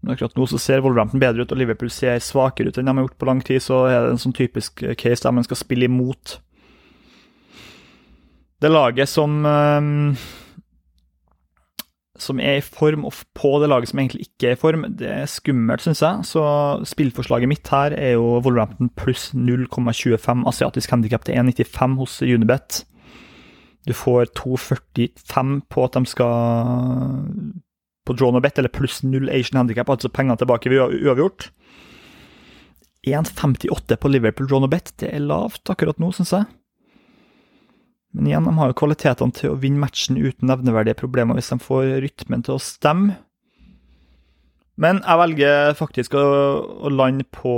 Men 0.00 0.14
akkurat 0.14 0.38
nå 0.38 0.46
så 0.48 0.60
ser 0.62 0.80
Wolverhampton 0.80 1.20
bedre 1.20 1.44
ut, 1.44 1.52
og 1.52 1.60
Liverpool 1.60 1.90
ser 1.92 2.16
svakere 2.24 2.72
ut 2.72 2.80
enn 2.80 2.88
de 2.88 2.94
har 2.96 3.04
gjort 3.04 3.18
på 3.20 3.28
lang 3.28 3.42
tid. 3.44 3.60
Så 3.60 3.82
er 3.90 4.06
det 4.06 4.14
en 4.14 4.22
sånn 4.22 4.36
typisk 4.38 4.80
case 4.96 5.20
der 5.20 5.36
man 5.36 5.44
skal 5.44 5.60
spille 5.60 5.90
imot 5.90 6.38
det 8.64 8.70
laget 8.72 9.12
som 9.12 9.44
som 12.22 12.40
er 12.40 12.58
i 12.58 12.64
form, 12.64 13.04
og 13.08 13.14
på 13.36 13.52
det 13.62 13.68
laget 13.70 13.90
som 13.90 14.00
egentlig 14.00 14.26
ikke 14.26 14.50
er 14.50 14.56
i 14.56 14.60
form, 14.60 14.84
det 14.98 15.08
er 15.12 15.30
skummelt, 15.30 15.84
syns 15.84 16.02
jeg. 16.02 16.26
Så 16.28 16.42
spillforslaget 16.88 17.50
mitt 17.50 17.68
her 17.72 17.96
er 17.96 18.16
jo 18.16 18.38
Wolverhampton 18.40 18.90
pluss 18.98 19.30
0,25 19.34 20.46
asiatisk 20.48 20.94
handikap 20.94 21.26
til 21.26 21.38
1,95 21.38 21.96
hos 22.00 22.20
Unibet. 22.22 22.84
Du 23.86 23.94
får 23.94 24.32
2,45 24.38 25.60
på 25.70 25.84
at 25.86 25.94
de 25.94 26.10
skal 26.10 26.34
på 28.06 28.14
draw 28.14 28.30
no 28.30 28.40
bet, 28.42 28.58
eller 28.58 28.72
pluss 28.72 29.02
0 29.04 29.30
Asian 29.30 29.60
handikap, 29.60 29.90
altså 29.90 30.08
penger 30.08 30.38
tilbake 30.38 30.70
ved 30.70 31.02
uavgjort. 31.02 31.50
1,58 33.06 33.98
på 34.02 34.10
Liverpool 34.10 34.48
draw 34.50 34.62
no 34.62 34.70
bet, 34.70 34.92
det 35.00 35.12
er 35.12 35.22
lavt 35.22 35.70
akkurat 35.70 35.98
nå, 36.02 36.10
syns 36.14 36.34
jeg. 36.34 36.46
Men 38.14 38.28
igjen, 38.30 38.46
de 38.48 38.54
har 38.58 38.70
jo 38.70 38.78
kvalitetene 38.78 39.34
til 39.36 39.52
å 39.52 39.60
vinne 39.60 39.82
matchen 39.82 40.18
uten 40.18 40.48
nevneverdige 40.50 40.98
problemer 41.00 41.36
hvis 41.36 41.52
de 41.52 41.58
får 41.62 41.96
rytmen 42.04 42.44
til 42.46 42.56
å 42.56 42.62
stemme. 42.62 43.18
Men 44.76 45.00
jeg 45.00 45.20
velger 45.22 45.76
faktisk 45.76 46.14
å, 46.20 46.24
å 46.84 46.92
lande 46.92 47.24
på, 47.32 47.52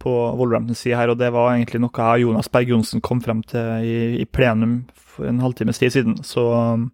på 0.00 0.14
Wolverhamptons 0.36 0.82
side 0.84 0.98
her, 0.98 1.12
og 1.12 1.20
det 1.20 1.30
var 1.32 1.54
egentlig 1.54 1.80
noe 1.80 1.92
jeg 1.96 2.20
og 2.20 2.26
Jonas 2.26 2.50
Berg 2.52 2.68
Johnsen 2.68 3.00
kom 3.04 3.22
frem 3.24 3.40
til 3.48 3.80
i, 3.80 3.94
i 4.20 4.26
plenum 4.28 4.82
for 4.92 5.28
en 5.28 5.40
halvtimes 5.40 5.80
tid 5.80 5.94
siden, 5.96 6.18
så 6.24 6.44
um, 6.76 6.90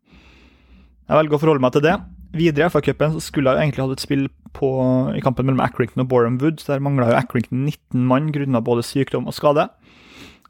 jeg 1.06 1.18
velger 1.18 1.38
å 1.38 1.42
forholde 1.42 1.66
meg 1.66 1.74
til 1.74 1.86
det. 1.86 1.96
Videre 2.36 2.68
i 2.68 2.70
FA-cupen 2.70 3.18
skulle 3.22 3.54
jeg 3.54 3.66
egentlig 3.66 3.84
hatt 3.84 3.96
et 3.96 4.04
spill 4.06 4.24
på, 4.56 4.70
i 5.14 5.22
kampen 5.24 5.46
mellom 5.46 5.62
Accrington 5.64 6.02
og 6.04 6.08
Boreham 6.10 6.38
Wood. 6.42 6.62
Der 6.66 6.82
mangla 6.82 7.12
Accrington 7.18 7.64
19 7.64 8.06
mann 8.08 8.32
grunna 8.34 8.62
både 8.64 8.84
sykdom 8.86 9.28
og 9.30 9.36
skade. 9.36 9.68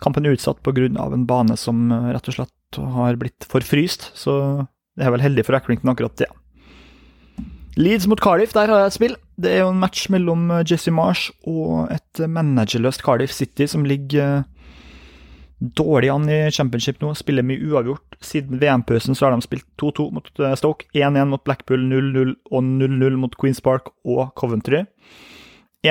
Kampen 0.03 0.27
er 0.27 0.37
utsatt 0.37 0.63
pga. 0.65 0.89
en 0.89 1.27
bane 1.27 1.57
som 1.57 1.91
eh, 1.93 2.11
rett 2.15 2.29
og 2.29 2.39
slett 2.39 2.81
har 2.97 3.17
blitt 3.17 3.47
forfryst, 3.49 4.11
så 4.15 4.67
det 4.97 5.07
er 5.07 5.15
vel 5.15 5.25
heldig 5.25 5.47
for 5.47 5.57
Accrington 5.57 5.93
akkurat 5.93 6.17
det. 6.17 6.29
Leeds 7.77 8.07
mot 8.09 8.21
Cardiff, 8.21 8.55
der 8.57 8.71
har 8.73 8.85
jeg 8.85 8.87
et 8.87 8.97
spill. 8.97 9.17
Det 9.37 9.51
er 9.53 9.59
jo 9.65 9.73
en 9.73 9.81
match 9.81 10.09
mellom 10.13 10.51
eh, 10.51 10.65
Jesse 10.69 10.93
Marsh 10.93 11.33
og 11.45 11.93
et 11.93 12.23
managerløst 12.25 13.05
Cardiff 13.05 13.35
City 13.37 13.69
som 13.69 13.85
ligger 13.85 14.41
eh, 14.41 14.45
dårlig 15.61 16.11
an 16.13 16.29
i 16.29 16.41
championship 16.53 17.01
nå. 17.01 17.13
Spiller 17.17 17.45
mye 17.45 17.61
uavgjort. 17.69 18.17
Siden 18.25 18.61
VM-pausen 18.61 19.17
har 19.21 19.33
de 19.33 19.45
spilt 19.45 19.69
2-2 19.81 20.11
mot 20.17 20.29
Stoke, 20.57 20.89
1-1 20.97 21.33
mot 21.33 21.45
Blackpool, 21.45 21.85
0-0 21.89 22.35
og 22.51 22.61
0-0 22.65 23.21
mot 23.21 23.37
Queens 23.41 23.61
Park 23.65 23.93
og 24.05 24.33
Coventry. 24.41 24.85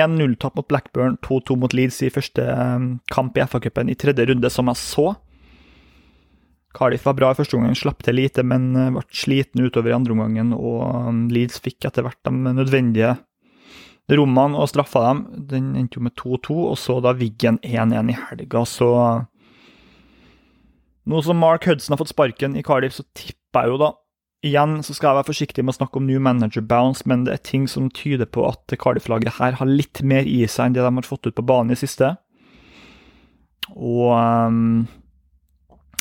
1-0-tap 0.00 0.56
mot 0.58 0.66
Blackburn, 0.68 1.16
2-2 1.24 1.56
mot 1.60 1.76
Leeds 1.76 2.02
i 2.06 2.12
første 2.12 2.42
um, 2.42 2.96
kamp 3.12 3.36
i 3.38 3.44
FA-cupen 3.44 3.92
i 3.92 3.96
tredje 3.98 4.26
runde, 4.30 4.50
som 4.52 4.70
jeg 4.72 4.80
så. 4.80 5.06
Cardiff 6.76 7.06
var 7.08 7.16
bra 7.16 7.30
i 7.32 7.38
første 7.38 7.56
omgang, 7.56 7.76
slapp 7.78 8.04
til 8.04 8.18
lite, 8.20 8.44
men 8.44 8.68
uh, 8.76 8.90
ble 8.94 9.04
sliten 9.16 9.64
utover 9.64 9.92
i 9.92 9.96
andre 9.96 10.16
omgangen. 10.16 10.52
Og 10.56 10.82
um, 11.10 11.24
Leeds 11.32 11.62
fikk 11.64 11.88
etter 11.88 12.06
hvert 12.06 12.20
de 12.26 12.34
nødvendige 12.46 13.16
rommene 14.14 14.60
og 14.60 14.70
straffa 14.70 15.02
dem. 15.08 15.24
Den 15.50 15.72
endte 15.78 15.98
jo 15.98 16.06
med 16.06 16.14
2-2, 16.18 16.58
og 16.70 16.76
så 16.80 17.00
da 17.04 17.14
Wiggen 17.16 17.58
1-1 17.64 18.12
i 18.12 18.20
helga, 18.28 18.66
så 18.68 18.90
Nå 21.06 21.20
som 21.22 21.38
Mark 21.38 21.62
Hudson 21.68 21.94
har 21.94 22.00
fått 22.00 22.10
sparken 22.10 22.56
i 22.58 22.64
Cardiff, 22.66 22.96
så 22.96 23.04
tipper 23.14 23.62
jeg 23.62 23.70
jo 23.70 23.76
da 23.78 23.92
Igjen 24.44 24.82
så 24.84 24.94
skal 24.94 25.10
jeg 25.10 25.18
være 25.20 25.30
forsiktig 25.30 25.64
med 25.64 25.72
å 25.72 25.78
snakke 25.78 25.98
om 25.98 26.06
new 26.06 26.20
manager 26.22 26.62
bounce, 26.62 27.06
men 27.08 27.24
det 27.24 27.32
er 27.32 27.46
ting 27.46 27.64
som 27.70 27.88
tyder 27.90 28.28
på 28.28 28.44
at 28.48 28.76
Cardiff-laget 28.78 29.38
her 29.40 29.56
har 29.58 29.70
litt 29.70 30.02
mer 30.04 30.28
i 30.28 30.42
seg 30.44 30.68
enn 30.68 30.76
det 30.76 30.84
de 30.84 30.92
har 30.98 31.08
fått 31.08 31.26
ut 31.26 31.36
på 31.36 31.46
banen 31.46 31.72
i 31.74 31.78
siste. 31.80 32.12
Og 33.72 34.12
um, 34.12 34.84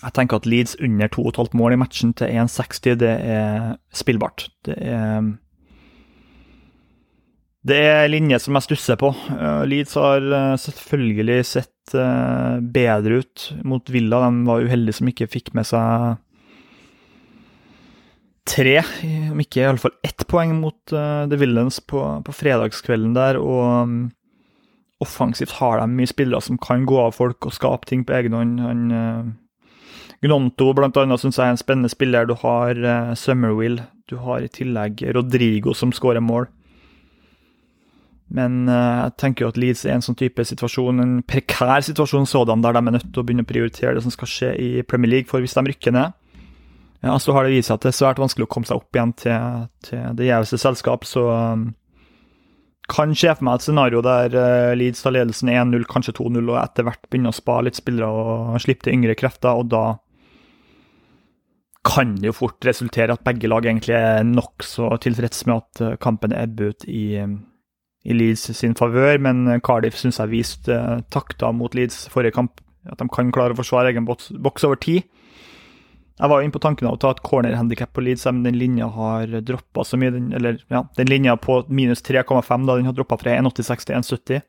jeg 0.03 0.13
tenker 0.17 0.37
at 0.37 0.49
Leeds 0.49 0.75
under 0.83 1.09
2,5 1.09 1.55
mål 1.57 1.77
i 1.77 1.79
matchen 1.81 2.13
til 2.17 2.29
1,60, 2.43 2.99
det 3.01 3.15
er 3.15 3.73
spillbart. 3.95 4.49
Det 4.67 4.77
er 4.83 5.33
det 7.65 7.79
er 7.81 8.11
linje 8.11 8.37
som 8.43 8.53
jeg 8.59 8.67
stusser 8.67 8.97
på. 9.01 9.09
Uh, 9.31 9.63
Leeds 9.65 9.95
har 9.97 10.21
uh, 10.21 10.53
selvfølgelig 10.61 11.39
sett 11.49 11.95
uh, 11.97 12.61
bedre 12.61 13.23
ut 13.23 13.45
mot 13.65 13.89
Villa. 13.89 14.19
De 14.27 14.45
var 14.45 14.67
uheldige 14.67 14.99
som 14.99 15.09
ikke 15.09 15.31
fikk 15.33 15.49
med 15.57 15.65
seg 15.65 16.19
tre, 18.45 18.77
om 19.31 19.41
ikke 19.41 19.63
iallfall 19.63 19.95
ett 20.05 20.25
poeng 20.29 20.53
mot 20.59 20.93
uh, 20.93 21.25
The 21.29 21.39
Villains 21.41 21.79
på, 21.81 22.01
på, 22.25 22.35
fredagskvelden 22.35 23.15
der. 23.17 23.39
Og 23.41 23.63
um, 23.85 23.95
offensivt 25.03 25.57
har 25.59 25.81
de 25.81 25.89
mye 25.91 26.09
spillere 26.09 26.43
som 26.45 26.59
kan 26.61 26.85
gå 26.87 26.99
av 27.01 27.17
folk 27.17 27.49
og 27.49 27.55
skape 27.57 27.89
ting 27.89 28.05
på 28.05 28.15
egen 28.19 28.37
hånd. 28.37 28.93
Uh, 28.93 29.33
Gnonto 30.25 30.71
blant 30.77 30.97
annet 30.97 31.21
syns 31.21 31.37
jeg 31.37 31.49
er 31.49 31.55
en 31.55 31.61
spennende 31.61 31.91
spiller. 31.91 32.29
Du 32.29 32.35
har 32.41 32.77
uh, 32.77 33.15
Summerwill. 33.17 33.81
Du 34.09 34.19
har 34.21 34.45
i 34.45 34.51
tillegg 34.53 35.01
Rodrigo 35.17 35.73
som 35.73 35.93
skårer 35.93 36.21
mål. 36.21 36.45
Men 38.35 38.65
jeg 38.65 39.11
tenker 39.21 39.45
jo 39.45 39.49
at 39.51 39.57
Leeds 39.61 39.83
er 39.85 39.93
en 39.95 40.03
sånn 40.03 40.17
type 40.17 40.41
situasjon, 40.49 40.97
en 40.97 41.11
prekær 41.29 41.83
situasjon 41.85 42.25
sådan, 42.25 42.63
der 42.65 42.73
de 42.73 42.81
er 42.81 42.95
nødt 42.95 43.05
til 43.13 43.21
å 43.21 43.25
begynne 43.25 43.45
å 43.45 43.49
prioritere 43.49 43.93
det 43.93 44.01
som 44.01 44.13
skal 44.13 44.29
skje 44.29 44.49
i 44.57 44.69
Premier 44.81 45.11
League. 45.11 45.29
For 45.29 45.45
hvis 45.45 45.53
de 45.53 45.61
rykker 45.69 45.93
ned, 45.93 46.15
ja, 47.05 47.19
så 47.19 47.35
har 47.35 47.45
det 47.45 47.53
vist 47.53 47.69
seg 47.69 47.77
at 47.77 47.85
det 47.85 47.91
er 47.91 47.97
svært 47.99 48.19
vanskelig 48.21 48.47
å 48.47 48.51
komme 48.55 48.65
seg 48.65 48.79
opp 48.79 48.97
igjen 48.97 49.11
til, 49.21 49.65
til 49.85 50.15
det 50.17 50.25
gjeveste 50.25 50.57
selskap, 50.57 51.05
så 51.05 51.25
um, 51.29 51.67
kan 52.89 53.13
se 53.17 53.29
for 53.29 53.45
meg 53.45 53.59
et 53.59 53.65
scenario 53.67 54.01
der 54.05 54.33
uh, 54.33 54.71
Leeds 54.77 55.03
tar 55.05 55.13
ledelsen 55.13 55.51
1-0, 55.53 55.85
kanskje 55.91 56.15
2-0, 56.17 56.41
og 56.49 56.57
etter 56.63 56.87
hvert 56.87 57.05
begynner 57.11 57.33
å 57.33 57.37
spare 57.37 57.67
litt 57.67 57.77
spillere 57.77 58.09
og 58.09 58.57
slippe 58.63 58.87
til 58.87 58.97
yngre 58.97 59.17
krefter, 59.19 59.53
og 59.53 59.69
da 59.69 59.83
kan 61.85 62.15
det 62.17 62.31
jo 62.31 62.37
fort 62.39 62.65
resultere 62.65 63.13
at 63.13 63.21
begge 63.27 63.51
lag 63.51 63.67
egentlig 63.69 63.93
er 63.99 64.25
nokså 64.25 64.89
tilfreds 65.05 65.45
med 65.45 65.61
at 65.61 65.83
uh, 65.85 65.97
kampen 66.01 66.33
ebber 66.33 66.73
ut 66.73 66.87
i, 66.89 67.19
um, 67.21 67.35
i 68.01 68.17
Leeds 68.17 68.47
sin 68.57 68.73
favør, 68.77 69.21
men 69.27 69.59
Cardiff 69.61 69.99
syns 70.01 70.17
jeg 70.23 70.33
viste 70.33 70.73
uh, 70.73 71.03
takter 71.13 71.53
mot 71.53 71.77
Leeds 71.77 72.07
forrige 72.09 72.33
kamp, 72.39 72.57
at 72.89 72.97
de 72.97 73.05
kan 73.13 73.29
klare 73.33 73.53
å 73.53 73.61
forsvare 73.61 73.93
egen 73.93 74.09
boks 74.09 74.65
over 74.65 74.81
tid. 74.81 75.05
Jeg 76.15 76.31
var 76.31 76.39
jo 76.39 76.47
inne 76.47 76.55
på 76.55 76.61
tanken 76.63 76.87
av 76.87 76.95
å 76.95 76.99
ta 77.03 77.09
et 77.11 77.23
corner-handikap 77.27 77.91
på 77.91 78.03
Leeds, 78.05 78.23
men 78.29 78.45
den 78.45 78.55
linja 78.59 78.87
har 78.95 79.33
droppa 79.43 79.83
så 79.83 79.99
mye. 79.99 80.13
Den, 80.15 80.29
eller, 80.37 80.61
ja, 80.71 80.85
den 80.95 81.11
linja 81.11 81.35
på 81.35 81.59
minus 81.67 82.03
3,5 82.07 82.67
da 82.69 82.77
den 82.77 82.87
har 82.87 82.95
droppa 82.95 83.17
fra 83.19 83.33
1,86 83.35 83.89
til 83.89 83.97
1,70. 83.99 84.45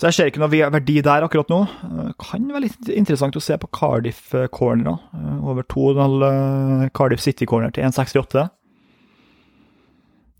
Så 0.00 0.08
jeg 0.08 0.16
ser 0.16 0.30
ikke 0.30 0.40
noe 0.40 0.70
verdi 0.72 0.96
der 1.04 1.26
akkurat 1.26 1.50
nå. 1.52 1.60
Det 1.84 2.14
kan 2.24 2.48
være 2.48 2.64
litt 2.64 2.90
interessant 2.90 3.36
å 3.36 3.42
se 3.44 3.58
på 3.60 3.68
Cardiff-cornera. 3.76 4.96
Over 5.44 5.66
2,5 5.68 6.24
eh, 6.26 6.84
Cardiff 6.96 7.22
City-corner 7.22 7.74
til 7.76 7.86
1,68. 7.86 8.48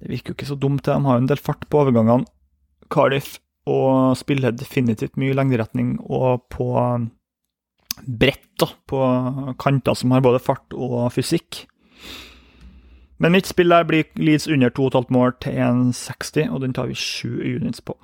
Det 0.01 0.11
virker 0.15 0.33
jo 0.33 0.39
ikke 0.39 0.49
så 0.49 0.59
dumt, 0.59 0.83
det. 0.89 0.97
de 0.97 1.05
har 1.05 1.19
jo 1.19 1.23
en 1.27 1.31
del 1.31 1.43
fart 1.45 1.69
på 1.69 1.85
overgangene. 1.85 2.27
Cardiff 2.91 3.37
og 3.71 4.17
spiller 4.19 4.57
definitivt 4.57 5.21
mye 5.21 5.37
lengderetning 5.37 5.99
og 6.09 6.47
på 6.51 6.73
bredt 8.07 8.47
da, 8.61 8.69
på 8.89 9.01
kanter 9.61 9.97
som 9.97 10.13
har 10.15 10.25
både 10.25 10.43
fart 10.43 10.77
og 10.77 11.11
fysikk. 11.15 11.65
Men 13.21 13.35
mitt 13.37 13.49
spill 13.49 13.69
der 13.69 13.85
blir 13.85 14.09
Leeds 14.17 14.49
under 14.49 14.73
2,5 14.73 15.11
mål 15.13 15.35
til 15.45 15.59
1,60, 15.61 16.49
og 16.51 16.63
den 16.63 16.73
tar 16.73 16.89
vi 16.89 16.95
7 16.97 17.29
units 17.61 17.83
på. 17.85 17.97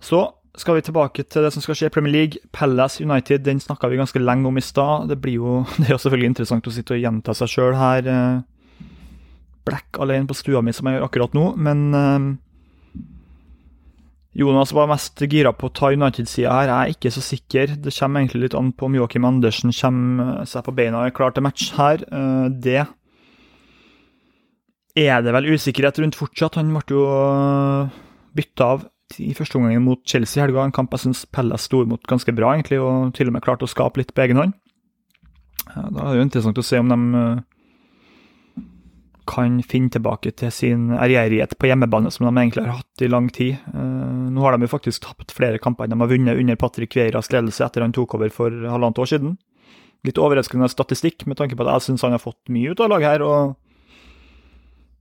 Så 0.00 0.26
skal 0.58 0.74
vi 0.74 0.84
tilbake 0.84 1.22
til 1.22 1.44
det 1.44 1.52
som 1.54 1.62
skal 1.62 1.78
skje 1.78 1.88
i 1.88 1.94
Premier 1.94 2.12
League. 2.12 2.42
Palace 2.52 3.04
United 3.04 3.44
den 3.46 3.60
snakka 3.60 3.88
vi 3.88 3.96
ganske 3.96 4.20
lenge 4.20 4.48
om 4.48 4.58
i 4.58 4.64
stad. 4.64 5.08
Det, 5.08 5.20
blir 5.22 5.38
jo, 5.38 5.64
det 5.78 5.88
er 5.88 5.96
jo 5.96 6.02
selvfølgelig 6.02 6.32
interessant 6.34 6.68
å 6.68 6.74
sitte 6.74 6.96
og 6.96 7.02
gjenta 7.02 7.34
seg 7.34 7.52
sjøl 7.54 7.78
her. 7.78 8.10
Eh, 8.12 8.84
Black 9.68 9.98
alene 10.00 10.28
på 10.28 10.36
stua 10.36 10.62
mi, 10.64 10.72
som 10.72 10.88
jeg 10.88 10.98
gjør 10.98 11.08
akkurat 11.08 11.34
nå, 11.36 11.46
men 11.60 11.82
eh, 11.94 12.28
Jonas 14.38 14.70
var 14.70 14.86
mest 14.86 15.18
gira 15.26 15.50
på 15.50 15.66
å 15.66 15.72
ta 15.74 15.88
United-sida 15.90 16.52
her. 16.54 16.68
Jeg 16.70 16.78
er 16.78 16.94
ikke 16.94 17.10
så 17.10 17.22
sikker. 17.26 17.72
Det 17.82 17.94
kommer 17.96 18.22
egentlig 18.22 18.44
litt 18.44 18.54
an 18.58 18.70
på 18.70 18.86
om 18.86 18.94
Joakim 18.94 19.26
Andersen 19.26 19.74
kommer 19.74 20.44
seg 20.46 20.62
på 20.66 20.74
beina 20.78 21.00
og 21.00 21.08
er 21.08 21.16
klar 21.16 21.34
til 21.34 21.42
match 21.42 21.72
her. 21.74 22.04
Eh, 22.06 22.46
det 22.54 22.84
er 24.98 25.24
det 25.26 25.34
vel 25.34 25.50
usikkerhet 25.56 25.98
rundt 25.98 26.18
fortsatt. 26.18 26.60
Han 26.60 26.70
ble 26.70 26.86
jo 26.94 27.02
eh, 27.10 27.98
bytta 28.38 28.70
av 28.76 28.86
i 29.18 29.32
første 29.34 29.58
omgang 29.58 29.82
mot 29.82 30.06
Chelsea 30.06 30.38
i 30.38 30.46
helga. 30.46 30.62
En 30.62 30.74
kamp 30.76 30.94
jeg 30.94 31.08
syns 31.08 31.24
Pelles 31.34 31.66
sto 31.66 31.82
imot 31.82 32.06
ganske 32.06 32.34
bra, 32.36 32.54
egentlig, 32.54 32.78
og 32.78 33.10
til 33.18 33.30
og 33.30 33.34
med 33.34 33.42
klarte 33.42 33.66
å 33.66 33.74
skape 33.74 34.02
litt 34.02 34.14
på 34.14 34.22
egen 34.26 34.38
hånd. 34.38 34.56
Da 35.68 35.82
er 35.82 36.12
det 36.12 36.18
jo 36.20 36.26
interessant 36.28 36.62
å 36.62 36.64
se 36.64 36.78
om 36.78 36.94
de 36.94 37.22
eh, 37.24 37.46
kan 39.28 39.58
finne 39.66 39.92
tilbake 39.92 40.32
til 40.38 40.52
sin 40.54 40.88
ærgjerrighet 40.96 41.56
på 41.58 41.68
hjemmebane, 41.68 42.10
som 42.12 42.28
de 42.28 42.32
egentlig 42.32 42.64
har 42.64 42.80
hatt 42.80 43.04
i 43.04 43.10
lang 43.10 43.28
tid. 43.34 43.58
Nå 44.38 44.44
har 44.44 44.54
de 44.54 44.68
jo 44.68 44.70
faktisk 44.70 45.02
tapt 45.02 45.32
flere 45.34 45.58
kamper 45.58 45.88
enn 45.88 45.96
de 45.96 45.98
har 45.98 46.10
vunnet 46.12 46.38
under 46.38 46.58
Patrick 46.60 46.94
Vieiras 46.94 47.32
ledelse 47.34 47.64
etter 47.66 47.82
han 47.82 47.94
tok 47.96 48.14
over 48.14 48.30
for 48.30 48.54
halvannet 48.54 49.00
år 49.02 49.10
siden. 49.10 49.32
Litt 50.06 50.20
overraskende 50.22 50.68
statistikk, 50.70 51.24
med 51.26 51.40
tanke 51.40 51.58
på 51.58 51.66
at 51.66 51.80
jeg 51.80 51.88
syns 51.88 52.04
han 52.06 52.14
har 52.14 52.22
fått 52.22 52.52
mye 52.54 52.70
ut 52.70 52.82
av 52.84 52.92
laget 52.92 53.16
her. 53.16 53.24
og 53.26 53.56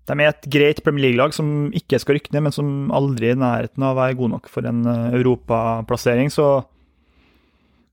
De 0.10 0.18
er 0.18 0.32
et 0.32 0.50
greit 0.50 0.82
Premier 0.82 1.06
League-lag 1.06 1.36
som 1.38 1.70
ikke 1.70 2.00
skal 2.02 2.18
rykke 2.18 2.34
ned, 2.34 2.48
men 2.48 2.56
som 2.56 2.90
aldri 2.96 3.30
er 3.30 3.38
i 3.38 3.44
nærheten 3.44 3.86
av 3.86 3.94
å 3.94 4.00
være 4.02 4.18
god 4.24 4.34
nok 4.34 4.50
for 4.50 4.66
en 4.66 4.82
eh, 4.90 5.20
europaplassering. 5.20 6.34
Så 6.34 6.48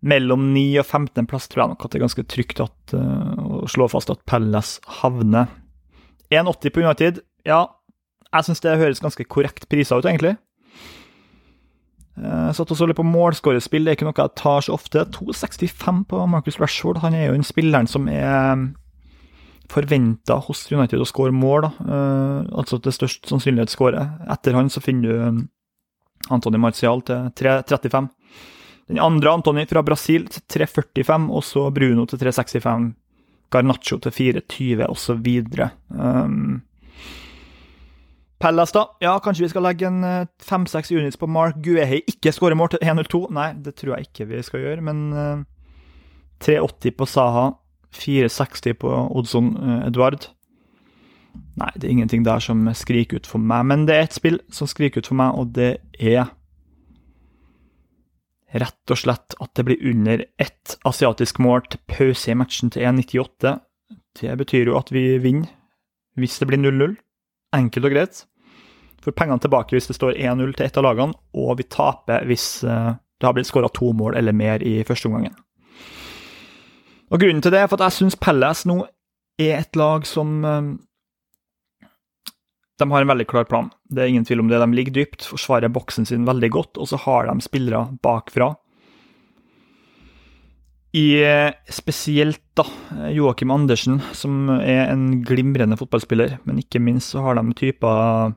mellom 0.05 0.49
9 0.57 0.65
og 0.81 0.89
15 0.89 1.29
plass 1.29 1.51
tror 1.53 1.67
jeg 1.67 1.75
nok 1.75 1.85
at 1.85 1.93
det 1.93 2.01
er 2.01 2.07
ganske 2.07 2.27
trygt 2.33 2.65
at, 2.65 2.97
å 2.97 3.65
å 3.65 3.71
slå 3.71 3.89
fast 3.93 4.13
at 4.13 4.25
Pelles 4.29 4.77
havner 5.01 5.49
1,80 6.33 6.73
på 6.75 6.85
United. 6.85 7.21
Ja, 7.49 7.67
jeg 8.35 8.47
syns 8.49 8.63
det 8.65 8.79
høres 8.81 9.03
ganske 9.05 9.27
korrekt 9.29 9.69
prisa 9.71 9.99
ut, 9.99 10.09
egentlig. 10.09 10.35
Jeg 12.15 12.55
satt 12.55 12.71
og 12.71 12.79
så 12.79 12.87
litt 12.87 12.99
på 12.99 13.07
målskårerspill, 13.07 13.85
det 13.85 13.93
er 13.93 13.99
ikke 13.99 14.07
noe 14.07 14.17
jeg 14.21 14.39
tar 14.39 14.63
så 14.63 14.77
ofte. 14.77 15.03
2,65 15.17 16.05
på 16.11 16.25
Marcus 16.31 16.61
Rashford. 16.63 17.03
Han 17.03 17.17
er 17.19 17.29
jo 17.29 17.37
den 17.37 17.47
spilleren 17.47 17.91
som 17.91 18.07
er 18.11 18.69
forventa 19.73 20.37
hos 20.45 20.67
United 20.71 21.01
å 21.01 21.09
skåre 21.09 21.35
mål. 21.35 21.67
Da. 21.67 21.99
altså 22.55 22.79
til 22.83 22.95
størst 22.95 23.31
sannsynlighet 23.31 23.73
skåre. 23.73 24.05
Etter 24.31 24.55
han 24.55 24.71
så 24.71 24.83
finner 24.85 25.09
du 25.09 25.45
Antony 26.35 26.61
Martial 26.61 27.03
til 27.07 27.31
3,35. 27.41 28.11
Den 28.93 29.01
andre 29.01 29.33
Antony 29.33 29.65
fra 29.67 29.83
Brasil 29.83 30.29
til 30.29 30.45
3,45, 30.67 31.31
og 31.33 31.45
så 31.45 31.71
Bruno 31.75 32.05
til 32.07 32.21
3,65. 32.21 32.93
Garnaccio 33.55 33.99
til 34.03 34.13
4,20 34.13 34.87
osv. 34.91 35.29
Um, 35.89 36.63
Pellas, 38.45 38.73
da. 38.73 38.91
Ja, 39.01 39.15
kanskje 39.25 39.47
vi 39.47 39.49
skal 39.55 39.65
legge 39.65 39.87
en 39.89 40.03
eh, 40.05 40.27
fem-seks 40.45 40.91
units 40.93 41.17
på 41.17 41.29
Mark 41.33 41.57
Guehi. 41.65 42.03
Ikke 42.11 42.33
skåre 42.35 42.57
mål 42.59 42.75
til 42.75 42.83
1-2. 42.85 43.23
Nei, 43.33 43.47
det 43.65 43.73
tror 43.81 43.95
jeg 43.95 44.11
ikke 44.11 44.27
vi 44.29 44.41
skal 44.45 44.61
gjøre, 44.61 44.83
men 44.85 44.99
uh, 45.17 45.23
eh, 46.45 46.59
3,80 46.61 46.93
på 46.99 47.07
Saha. 47.09 47.47
4,60 47.97 48.77
på 48.83 48.91
Odson 49.17 49.49
uh, 49.57 49.87
Edvard. 49.87 50.27
Nei, 51.57 51.71
det 51.73 51.89
er 51.89 51.95
ingenting 51.95 52.27
der 52.27 52.43
som 52.45 52.67
skriker 52.77 53.23
ut 53.23 53.31
for 53.31 53.41
meg, 53.41 53.65
men 53.71 53.87
det 53.89 53.97
er 53.97 54.05
ett 54.11 54.19
spill 54.19 54.37
som 54.53 54.69
skriker 54.69 55.01
ut 55.01 55.09
for 55.09 55.23
meg, 55.23 55.41
og 55.41 55.57
det 55.57 55.71
er 55.97 56.29
rett 58.61 58.93
og 58.93 59.01
slett 59.01 59.39
at 59.41 59.55
det 59.57 59.65
blir 59.71 59.89
under 59.89 60.27
ett 60.37 60.77
asiatisk 60.85 61.41
mål 61.41 61.65
til 61.71 61.81
pause 61.89 62.29
i 62.29 62.37
matchen 62.37 62.75
til 62.77 62.85
1,98. 62.93 63.57
Det 64.21 64.37
betyr 64.45 64.69
jo 64.69 64.77
at 64.77 64.93
vi 64.93 65.07
vinner 65.25 65.49
hvis 66.21 66.37
det 66.43 66.53
blir 66.53 66.61
0-0. 66.61 66.99
Enkelt 67.57 67.89
og 67.89 67.97
greit. 67.97 68.25
Får 69.05 69.17
pengene 69.17 69.43
tilbake 69.43 69.77
hvis 69.77 69.91
det 69.91 69.99
står 69.99 70.17
1-0 70.17 70.55
til 70.57 70.67
ett 70.67 70.79
av 70.81 70.87
lagene, 70.87 71.17
og 71.37 71.59
vi 71.61 71.67
taper 71.69 72.25
hvis 72.29 72.65
eh, 72.65 72.95
det 73.21 73.29
har 73.29 73.37
blitt 73.37 73.49
skåra 73.49 73.69
to 73.73 73.93
mål 73.97 74.17
eller 74.19 74.37
mer 74.37 74.65
i 74.65 74.79
første 74.87 75.11
omgangen. 75.11 75.37
Og 77.13 77.21
Grunnen 77.21 77.45
til 77.45 77.53
det 77.55 77.61
er 77.61 77.69
for 77.69 77.79
at 77.79 77.91
jeg 77.91 77.99
syns 78.01 78.19
Pelles 78.19 78.65
nå 78.67 78.81
er 79.41 79.61
et 79.61 79.77
lag 79.79 80.07
som 80.09 80.35
eh, 80.49 80.73
de 82.81 82.91
har 82.91 83.05
en 83.05 83.13
veldig 83.13 83.27
klar 83.31 83.47
plan. 83.47 83.71
Det 83.87 84.03
er 84.03 84.11
ingen 84.11 84.25
tvil 84.27 84.43
om 84.43 84.51
det. 84.51 84.59
De 84.59 84.75
ligger 84.75 84.97
dypt, 84.97 85.29
forsvarer 85.31 85.71
boksen 85.71 86.09
sin 86.09 86.27
veldig 86.27 86.51
godt, 86.57 86.81
og 86.81 86.91
så 86.91 86.99
har 87.05 87.29
de 87.29 87.45
spillere 87.45 87.87
bakfra. 88.03 88.55
I 90.95 91.07
eh, 91.27 91.53
spesielt 91.71 92.43
da, 92.59 92.65
Joakim 93.11 93.51
Andersen, 93.51 94.01
som 94.15 94.49
er 94.57 94.89
en 94.89 95.23
glimrende 95.27 95.79
fotballspiller, 95.79 96.39
men 96.47 96.61
ikke 96.63 96.83
minst 96.83 97.15
så 97.15 97.23
har 97.25 97.39
de 97.39 97.55
typer 97.59 98.35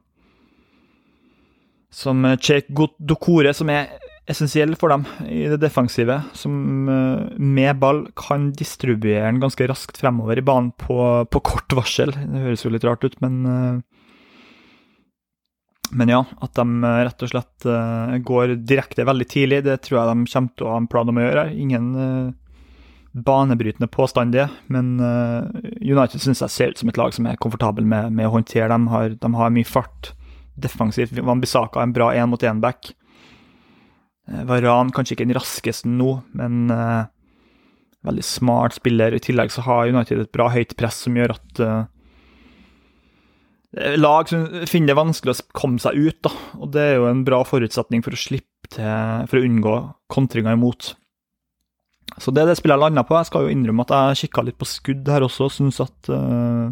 som 1.94 2.26
Chek 2.44 2.68
Dokore, 3.00 3.54
som 3.56 3.70
er 3.72 3.88
essensiell 4.28 4.76
for 4.80 4.92
dem 4.92 5.06
i 5.32 5.46
det 5.48 5.60
defensive, 5.62 6.20
som 6.36 6.90
eh, 6.92 7.36
med 7.40 7.80
ball 7.80 8.04
kan 8.20 8.50
distribuere 8.56 9.30
den 9.30 9.42
ganske 9.44 9.68
raskt 9.70 10.00
fremover 10.02 10.40
i 10.40 10.46
banen 10.46 10.74
på, 10.76 11.00
på 11.32 11.44
kort 11.48 11.76
varsel. 11.78 12.12
Det 12.12 12.44
høres 12.44 12.66
jo 12.66 12.74
litt 12.74 12.88
rart 12.88 13.08
ut, 13.08 13.16
men 13.24 13.46
eh, 13.52 13.78
men 15.96 16.10
ja, 16.12 16.20
at 16.44 16.52
de 16.60 16.66
eh, 16.84 16.98
rett 17.08 17.24
og 17.24 17.30
slett 17.32 17.68
går 18.28 18.58
direkte 18.68 19.08
veldig 19.08 19.28
tidlig, 19.32 19.62
det 19.64 19.78
tror 19.86 20.02
jeg 20.02 20.10
de 20.10 20.34
kommer 20.34 20.52
til 20.52 20.68
å 20.68 20.74
ha 20.74 20.82
en 20.82 20.90
plan 20.92 21.08
om 21.08 21.22
å 21.22 21.24
gjøre. 21.24 21.46
Ingen 21.56 21.88
banebrytende 23.18 23.88
påstandige, 23.90 24.50
men 24.68 25.00
United 25.00 26.20
synes 26.22 26.44
jeg 26.44 26.54
ser 26.54 26.76
ut 26.76 26.84
som 26.84 26.92
et 26.92 27.00
lag 27.00 27.16
som 27.16 27.26
er 27.32 27.40
komfortabel 27.40 27.88
med, 27.88 28.12
med 28.14 28.28
å 28.28 28.36
håndtere 28.36 28.68
dem. 28.74 28.92
Har, 28.92 29.16
de 29.16 29.32
har 29.40 29.56
mye 29.56 29.66
fart 29.66 30.12
defensivt. 30.58 31.16
Van 31.26 31.42
Bissaka 31.44 31.84
en 31.84 31.94
bra 31.96 32.12
én 32.16 32.30
mot 32.32 32.44
én-back. 32.44 32.94
Varan 34.48 34.92
kanskje 34.92 35.16
ikke 35.16 35.28
den 35.30 35.38
raskeste 35.38 35.88
nå, 35.88 36.18
men 36.36 36.68
veldig 38.04 38.26
smart 38.26 38.76
spiller. 38.76 39.16
I 39.16 39.22
tillegg 39.24 39.54
så 39.54 39.64
har 39.64 39.94
United 39.94 40.26
et 40.26 40.34
bra 40.36 40.50
høyt 40.52 40.76
press 40.80 41.00
som 41.06 41.16
gjør 41.16 41.38
at 41.38 41.62
lag 43.98 44.30
som 44.30 44.46
finner 44.68 44.92
det 44.92 44.98
vanskelig 44.98 45.34
å 45.34 45.48
komme 45.58 45.82
seg 45.82 45.98
ut, 45.98 46.20
da. 46.26 46.32
Og 46.60 46.72
det 46.74 46.84
er 46.84 46.96
jo 46.98 47.10
en 47.10 47.26
bra 47.28 47.44
forutsetning 47.48 48.04
for 48.06 48.16
å 48.16 48.20
slippe 48.20 48.72
til 48.74 49.28
For 49.32 49.40
å 49.40 49.46
unngå 49.48 49.76
kontringer 50.12 50.58
imot. 50.58 50.92
Så 52.18 52.34
det 52.34 52.42
er 52.42 52.50
det 52.50 52.58
spillet 52.60 52.76
jeg 52.76 52.84
landa 52.84 53.04
på. 53.08 53.16
Jeg 53.20 53.30
skal 53.30 53.46
jo 53.46 53.54
innrømme 53.54 53.86
at 53.86 53.94
jeg 53.96 54.22
kikka 54.26 54.44
litt 54.48 54.58
på 54.60 54.68
skudd 54.68 55.08
her 55.12 55.26
også, 55.26 55.50
syns 55.54 55.80
at 55.84 56.10
uh, 56.12 56.72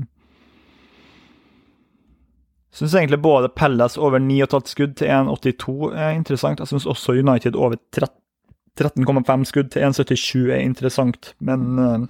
Syns 2.75 2.95
egentlig 2.95 3.21
både 3.23 3.49
Pelles 3.55 3.95
over 3.97 4.19
9,5 4.19 4.67
skudd 4.67 4.97
til 4.99 5.07
1,82 5.07 5.93
er 5.95 6.09
interessant. 6.17 6.59
Jeg 6.59 6.67
syns 6.67 6.85
også 6.85 7.15
United 7.15 7.55
over 7.55 7.77
13,5 7.95 9.47
skudd 9.47 9.71
til 9.71 9.85
1,77 9.87 10.51
er 10.51 10.59
interessant. 10.59 11.31
Men 11.39 11.79
uh, 11.79 12.03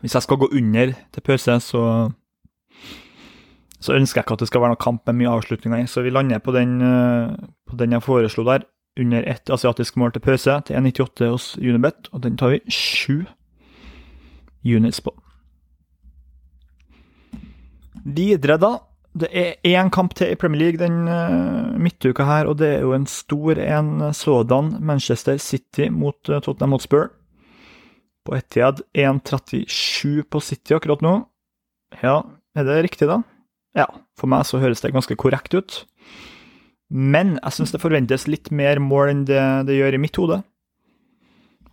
hvis 0.00 0.16
jeg 0.16 0.24
skal 0.24 0.40
gå 0.40 0.48
under 0.56 0.94
til 1.12 1.26
pause, 1.26 1.60
så 1.60 1.84
så 3.80 3.94
ønsker 3.96 4.18
jeg 4.18 4.24
ikke 4.24 4.36
at 4.36 4.40
det 4.40 4.48
skal 4.48 4.60
være 4.60 4.74
noen 4.74 4.84
kamp 4.84 5.06
med 5.08 5.16
mye 5.20 5.36
avslutninger. 5.36 5.86
Så 5.88 6.02
vi 6.04 6.12
lander 6.12 6.40
på 6.44 6.52
den, 6.52 6.80
uh, 6.84 7.32
på 7.68 7.76
den 7.76 7.92
jeg 7.92 8.04
foreslo 8.04 8.44
der, 8.44 8.64
under 9.00 9.24
ett 9.28 9.50
asiatisk 9.50 9.96
mål 9.96 10.12
til 10.12 10.24
pause, 10.24 10.60
til 10.66 10.76
1,98 10.76 11.30
hos 11.30 11.56
Unibet, 11.56 12.08
og 12.12 12.22
den 12.24 12.36
tar 12.36 12.56
vi 12.56 12.60
sju 12.68 13.24
units 14.64 15.00
på. 15.00 15.12
Videre, 18.04 18.56
da. 18.60 18.78
Det 19.10 19.28
er 19.34 19.56
én 19.66 19.90
kamp 19.90 20.14
til 20.14 20.30
i 20.30 20.38
Premier 20.38 20.60
League 20.60 20.78
den 20.78 21.08
uh, 21.10 21.74
midtuka 21.80 22.22
her, 22.28 22.46
og 22.46 22.60
det 22.60 22.68
er 22.76 22.84
jo 22.84 22.92
en 22.94 23.06
stor 23.10 23.58
en 23.58 24.12
sådan. 24.14 24.76
Manchester 24.80 25.36
City 25.36 25.88
mot 25.90 26.28
uh, 26.28 26.38
Tottenham 26.38 26.72
Hotspur. 26.72 27.10
På 28.24 28.36
Etiad 28.36 28.82
1,37 28.94 30.22
på 30.30 30.40
City 30.40 30.76
akkurat 30.76 31.02
nå. 31.02 31.14
Ja, 32.04 32.20
er 32.54 32.64
det 32.64 32.82
riktig, 32.84 33.08
da? 33.08 33.22
Ja, 33.74 33.88
for 34.18 34.30
meg 34.30 34.46
så 34.46 34.60
høres 34.62 34.82
det 34.82 34.92
ganske 34.94 35.16
korrekt 35.18 35.54
ut. 35.54 35.84
Men 36.90 37.38
jeg 37.38 37.54
syns 37.54 37.74
det 37.74 37.82
forventes 37.82 38.28
litt 38.30 38.50
mer 38.54 38.78
mål 38.82 39.10
enn 39.10 39.24
det 39.26 39.42
det 39.66 39.78
gjør 39.78 39.96
i 39.96 40.02
mitt 40.02 40.18
hode. 40.18 40.40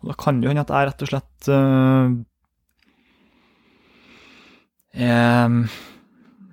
Og 0.02 0.10
da 0.10 0.17
kan 0.17 0.39
det 0.39 0.47
jo 0.47 0.54
hende 0.54 0.65
at 0.65 0.73
jeg 0.73 0.89
rett 0.89 1.06
og 1.06 1.12
slett 1.12 1.50
uh, 1.54 2.17
jeg 4.97 5.69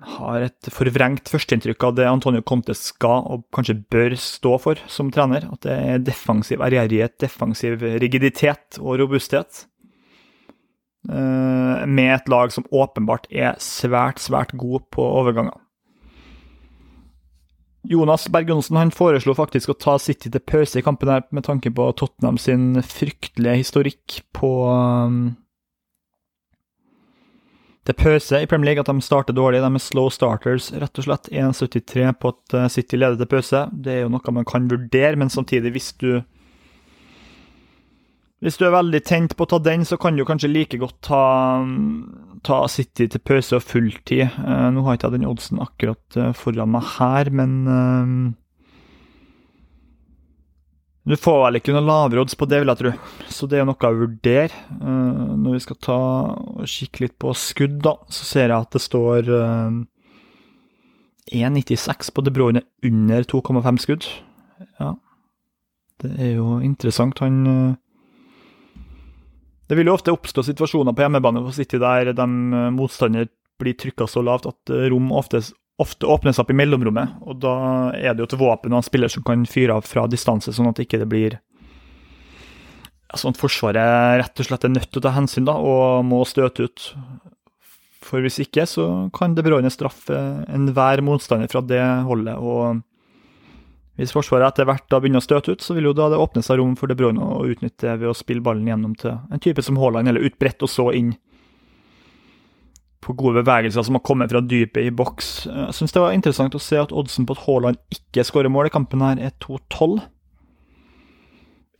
har 0.05 0.45
et 0.47 0.69
forvrengt 0.73 1.29
førsteinntrykk 1.31 1.87
av 1.87 1.95
det 1.97 2.07
Antonio 2.09 2.43
Conte 2.45 2.75
skal 2.77 3.25
og 3.31 3.45
kanskje 3.55 3.77
bør 3.91 4.15
stå 4.19 4.55
for 4.61 4.81
som 4.91 5.11
trener. 5.13 5.47
At 5.51 5.65
det 5.65 5.75
er 5.75 6.03
defensiv 6.05 6.63
ærgjerrighet, 6.65 7.17
defensiv 7.23 7.83
rigiditet 8.03 8.79
og 8.81 8.99
robusthet. 9.01 9.65
Eh, 11.09 11.85
med 11.85 12.15
et 12.15 12.29
lag 12.31 12.53
som 12.53 12.65
åpenbart 12.73 13.27
er 13.29 13.59
svært, 13.61 14.21
svært 14.23 14.55
god 14.57 14.87
på 14.93 15.05
overganger. 15.05 15.59
Jonas 17.85 18.25
Berg 18.33 18.49
Johnsen 18.49 18.91
foreslo 18.95 19.35
faktisk 19.37 19.69
å 19.69 19.77
ta 19.77 19.99
City 20.01 20.31
til 20.33 20.41
pause 20.41 20.79
i 20.79 20.85
kampen 20.85 21.11
her, 21.11 21.25
med 21.29 21.45
tanke 21.45 21.69
på 21.69 21.85
Tottenham 21.99 22.39
sin 22.41 22.81
fryktelige 22.81 23.61
historikk 23.61 24.21
på 24.33 24.51
til 27.85 27.97
pause 27.99 28.41
i 28.41 28.47
Premier 28.49 28.71
League, 28.71 28.81
at 28.81 28.89
de 28.89 29.03
starter 29.05 29.35
dårlig. 29.35 29.61
De 29.61 29.69
er 29.77 29.83
slow 29.83 30.09
starters, 30.13 30.71
rett 30.73 31.01
og 31.01 31.05
slett. 31.05 31.29
1,73 31.29 32.13
på 32.21 32.31
at 32.33 32.55
eh, 32.57 32.69
City 32.73 32.97
leder 32.97 33.19
til 33.19 33.29
pause. 33.29 33.65
Det 33.71 33.93
er 33.93 34.01
jo 34.05 34.13
noe 34.13 34.33
man 34.33 34.47
kan 34.47 34.69
vurdere, 34.71 35.15
men 35.21 35.33
samtidig, 35.33 35.75
hvis 35.75 35.91
du 36.01 36.09
hvis 38.43 38.59
du 38.59 38.65
er 38.67 38.75
veldig 38.75 38.99
tent 39.07 39.33
på 39.33 39.45
å 39.45 39.49
ta 39.49 39.57
den, 39.63 39.85
så 39.87 39.97
kan 39.97 40.17
du 40.17 40.25
kanskje 40.27 40.51
like 40.51 40.77
godt 40.77 40.97
ta, 41.07 41.21
ta 42.45 42.57
City 42.69 43.07
til 43.09 43.21
pause 43.25 43.57
og 43.57 43.63
fulltid. 43.65 44.27
Uh, 44.37 44.67
nå 44.75 44.83
har 44.85 44.93
jeg 44.93 44.99
ikke 44.99 45.13
den 45.15 45.25
oddsen 45.29 45.61
akkurat 45.63 46.17
uh, 46.19 46.33
foran 46.37 46.73
meg 46.75 46.85
her, 46.97 47.31
men 47.33 47.55
Du 51.05 51.13
får 51.21 51.39
vel 51.43 51.59
ikke 51.59 51.73
noen 51.75 51.85
lavere 51.85 52.23
odds 52.23 52.37
på 52.37 52.47
det, 52.49 52.59
vil 52.63 52.71
jeg 52.71 52.79
tro. 52.81 52.91
Så 53.29 53.45
det 53.49 53.59
er 53.61 53.67
noe 53.69 53.77
å 53.77 53.99
vurdere. 53.99 54.49
når 54.81 55.51
vi 55.53 55.61
skal 55.61 55.77
ta 55.77 55.99
og 56.33 56.65
kikke 56.65 57.03
litt 57.03 57.17
på 57.21 57.33
skudd, 57.37 57.77
da, 57.85 57.93
så 58.09 58.25
ser 58.25 58.49
jeg 58.49 58.57
at 58.57 58.73
det 58.73 58.81
står 58.81 59.29
1,96 61.29 62.09
på 62.09 62.25
De 62.25 62.33
Bruyne 62.33 62.65
under 62.81 63.21
2,5 63.21 63.77
skudd. 63.85 64.09
Ja, 64.81 64.95
det 66.01 66.11
er 66.17 66.31
jo 66.39 66.57
interessant. 66.65 67.21
Han 67.21 67.77
det 69.65 69.77
vil 69.79 69.89
jo 69.89 69.95
ofte 69.97 70.13
oppstå 70.13 70.43
situasjoner 70.45 70.93
på 70.93 71.05
hjemmebane 71.05 71.41
på 71.45 71.53
City 71.55 71.79
der 71.81 72.11
de 72.13 72.25
eh, 72.25 72.71
motstander 72.75 73.29
blir 73.61 73.77
trykka 73.79 74.07
så 74.09 74.21
lavt 74.25 74.47
at 74.49 74.73
eh, 74.73 74.87
rom 74.93 75.09
ofte, 75.15 75.41
ofte 75.81 76.07
åpnes 76.07 76.39
opp 76.39 76.51
i 76.51 76.57
mellomrommet. 76.57 77.17
og 77.21 77.39
Da 77.43 77.55
er 77.95 78.13
det 78.13 78.23
jo 78.23 78.29
til 78.31 78.41
våpen 78.41 78.73
og 78.73 78.79
en 78.79 78.87
spiller 78.87 79.11
som 79.11 79.25
kan 79.27 79.45
fyre 79.49 79.75
av 79.75 79.87
fra 79.87 80.07
distanse, 80.07 80.53
sånn 80.55 80.69
at 80.71 80.79
det 80.79 80.87
ikke 80.87 81.05
blir 81.09 81.39
sånn 83.15 83.35
at 83.35 83.39
Forsvaret 83.39 84.19
rett 84.19 84.41
og 84.41 84.47
slett 84.47 84.65
er 84.67 84.73
nødt 84.73 84.89
til 84.91 84.99
å 84.99 85.05
ta 85.05 85.13
hensyn 85.15 85.47
da, 85.47 85.55
og 85.55 86.03
må 86.07 86.23
støte 86.27 86.67
ut. 86.67 86.89
For 88.05 88.21
hvis 88.21 88.41
ikke, 88.43 88.65
så 88.69 89.09
kan 89.15 89.35
det 89.35 89.45
berørende 89.45 89.73
straffe 89.73 90.17
enhver 90.51 91.01
motstander 91.05 91.49
fra 91.51 91.63
det 91.65 91.81
holdet. 92.05 92.35
og 92.37 92.81
Hvis 93.99 94.13
Forsvaret 94.13 94.51
etter 94.51 94.67
hvert 94.67 94.87
da 94.91 94.99
begynner 94.99 95.23
å 95.23 95.25
støte 95.25 95.55
ut, 95.55 95.63
så 95.63 95.77
vil 95.77 95.89
jo 95.89 95.95
da 95.97 96.09
det 96.11 96.19
åpne 96.21 96.43
seg 96.45 96.59
rom 96.59 96.75
for 96.79 96.91
De 96.91 96.97
Bruyne 96.97 97.23
å 97.23 97.45
utnytte 97.47 97.87
det 97.87 98.01
ved 98.03 98.11
å 98.11 98.17
spille 98.17 98.43
ballen 98.45 98.67
gjennom 98.67 98.97
til 98.99 99.15
en 99.15 99.41
type 99.41 99.63
som 99.65 99.79
Haaland, 99.79 100.11
eller 100.11 100.27
ut 100.27 100.37
bredt 100.39 100.65
og 100.65 100.71
så 100.71 100.91
inn 100.95 101.15
på 103.05 103.13
gode 103.13 103.43
bevegelser 103.43 103.85
som 103.85 103.99
har 103.99 104.03
kommet 104.05 104.31
fra 104.33 104.41
dypet 104.41 104.87
i 104.87 104.93
boks. 104.93 105.31
Jeg 105.45 105.77
syns 105.77 105.93
det 105.93 106.01
var 106.01 106.15
interessant 106.15 106.57
å 106.57 106.61
se 106.61 106.79
at 106.81 106.93
oddsen 106.95 107.27
på 107.27 107.35
at 107.37 107.43
Haaland 107.45 107.81
ikke 107.93 108.25
skårer 108.25 108.49
mål 108.49 108.71
i 108.71 108.73
kampen 108.73 109.03
her, 109.05 109.21
er 109.21 109.35
2-12. 109.45 109.99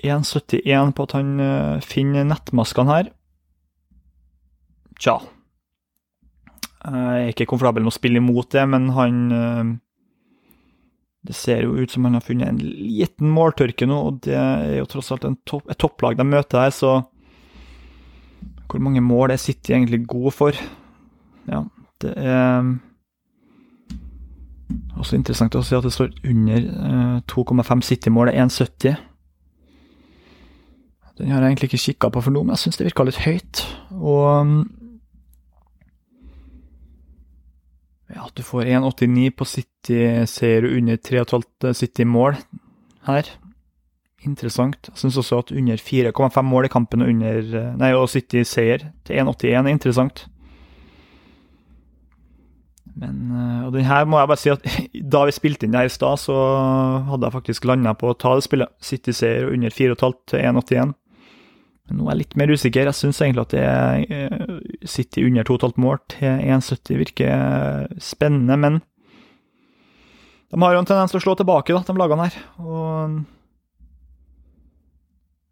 1,71 0.06 0.92
på 0.94 1.08
at 1.08 1.16
han 1.18 1.32
uh, 1.42 1.82
finner 1.82 2.28
nettmaskene 2.30 2.92
her. 2.92 3.10
Tja. 5.02 5.18
Jeg 6.86 7.24
er 7.24 7.32
ikke 7.32 7.48
komfortabel 7.50 7.82
med 7.82 7.90
å 7.90 7.98
spille 7.98 8.22
imot 8.22 8.52
det, 8.54 8.68
men 8.70 8.92
han 8.94 9.20
uh, 9.34 9.74
Det 11.26 11.34
ser 11.34 11.64
jo 11.66 11.74
ut 11.74 11.90
som 11.90 12.06
han 12.06 12.20
har 12.20 12.22
funnet 12.22 12.52
en 12.52 12.62
liten 12.62 13.32
måltørke 13.34 13.88
nå, 13.90 13.98
og 13.98 14.22
det 14.28 14.38
er 14.38 14.78
jo 14.78 14.90
tross 14.92 15.10
alt 15.16 15.26
topp, 15.50 15.66
et 15.74 15.82
topplag 15.82 16.20
de 16.20 16.28
møter 16.28 16.68
her, 16.68 16.76
så 16.76 17.00
Hvor 18.70 18.82
mange 18.84 19.02
mål 19.02 19.34
er 19.34 19.42
City 19.42 19.74
egentlig 19.74 20.06
god 20.06 20.34
for? 20.36 20.66
Ja, 21.50 21.64
det 22.02 22.14
er 22.18 22.76
også 24.98 25.18
interessant 25.18 25.56
å 25.56 25.64
se 25.66 25.78
at 25.78 25.86
det 25.86 25.94
står 25.94 26.16
under 26.26 27.22
2,5 27.30 27.84
City-mål, 27.86 28.32
det 28.32 28.40
er 28.40 28.48
1,70. 28.48 29.04
Den 31.16 31.32
har 31.32 31.46
jeg 31.46 31.54
egentlig 31.54 31.70
ikke 31.70 31.86
kikka 31.86 32.10
på 32.12 32.26
for 32.26 32.36
noe, 32.36 32.44
men 32.44 32.58
jeg 32.58 32.66
syns 32.66 32.80
det 32.80 32.90
virka 32.90 33.06
litt 33.08 33.22
høyt. 33.24 33.62
Og 33.96 34.66
ja, 38.16 38.28
du 38.36 38.44
får 38.44 38.68
1,89 38.82 39.32
på 39.38 39.48
City-seier 39.48 40.68
og 40.68 40.76
under 40.82 41.00
3,5 41.00 41.74
City-mål 41.80 42.38
her. 43.08 43.32
Interessant. 44.26 44.90
Jeg 44.90 44.98
syns 45.00 45.20
også 45.22 45.40
at 45.44 45.54
under 45.56 45.78
4,5 45.80 46.42
mål 46.50 46.68
i 46.68 46.74
kampen 46.74 47.06
og 47.06 47.12
under 47.14 47.76
Nei, 47.80 47.92
og 47.96 48.10
City-seier 48.12 48.90
til 49.06 49.22
1,81 49.22 49.56
er 49.62 49.72
interessant. 49.72 50.26
Men 52.96 53.32
Og 53.68 53.74
den 53.76 53.84
her 53.84 54.06
må 54.08 54.22
jeg 54.22 54.30
bare 54.32 54.40
si 54.40 54.52
at 54.54 54.68
da 55.16 55.26
vi 55.28 55.34
spilte 55.36 55.68
inn 55.68 55.74
det 55.76 55.82
her 55.84 55.90
i 55.90 55.96
stad, 55.96 56.22
så 56.22 56.36
hadde 57.10 57.28
jeg 57.28 57.36
faktisk 57.36 57.68
landa 57.68 57.92
på 57.98 58.14
å 58.14 58.18
ta 58.18 58.36
det 58.38 58.46
spillet. 58.46 58.72
City-seier 58.80 59.52
under 59.52 59.74
4,5 59.74 60.16
til 60.32 60.46
1,81. 60.46 60.96
Men 61.86 62.00
nå 62.00 62.08
er 62.08 62.16
jeg 62.16 62.22
litt 62.24 62.40
mer 62.40 62.54
usikker. 62.56 62.90
Jeg 62.90 62.98
syns 62.98 63.22
egentlig 63.22 63.46
at 63.46 63.54
det 63.54 63.66
eh, 64.16 64.58
City 64.90 65.26
under 65.28 65.46
2,5 65.46 65.78
mål 65.82 66.02
til 66.16 66.42
1,70 66.56 67.02
virker 67.04 67.88
spennende, 68.02 68.58
men 68.58 68.82
de 70.54 70.62
har 70.62 70.76
jo 70.76 70.82
en 70.82 70.88
tendens 70.88 71.12
til 71.12 71.20
å 71.20 71.24
slå 71.24 71.34
tilbake, 71.38 71.74
da, 71.76 71.82
de 71.86 72.00
lagene 72.00 72.28
her. 72.30 72.36
Og 72.64 73.18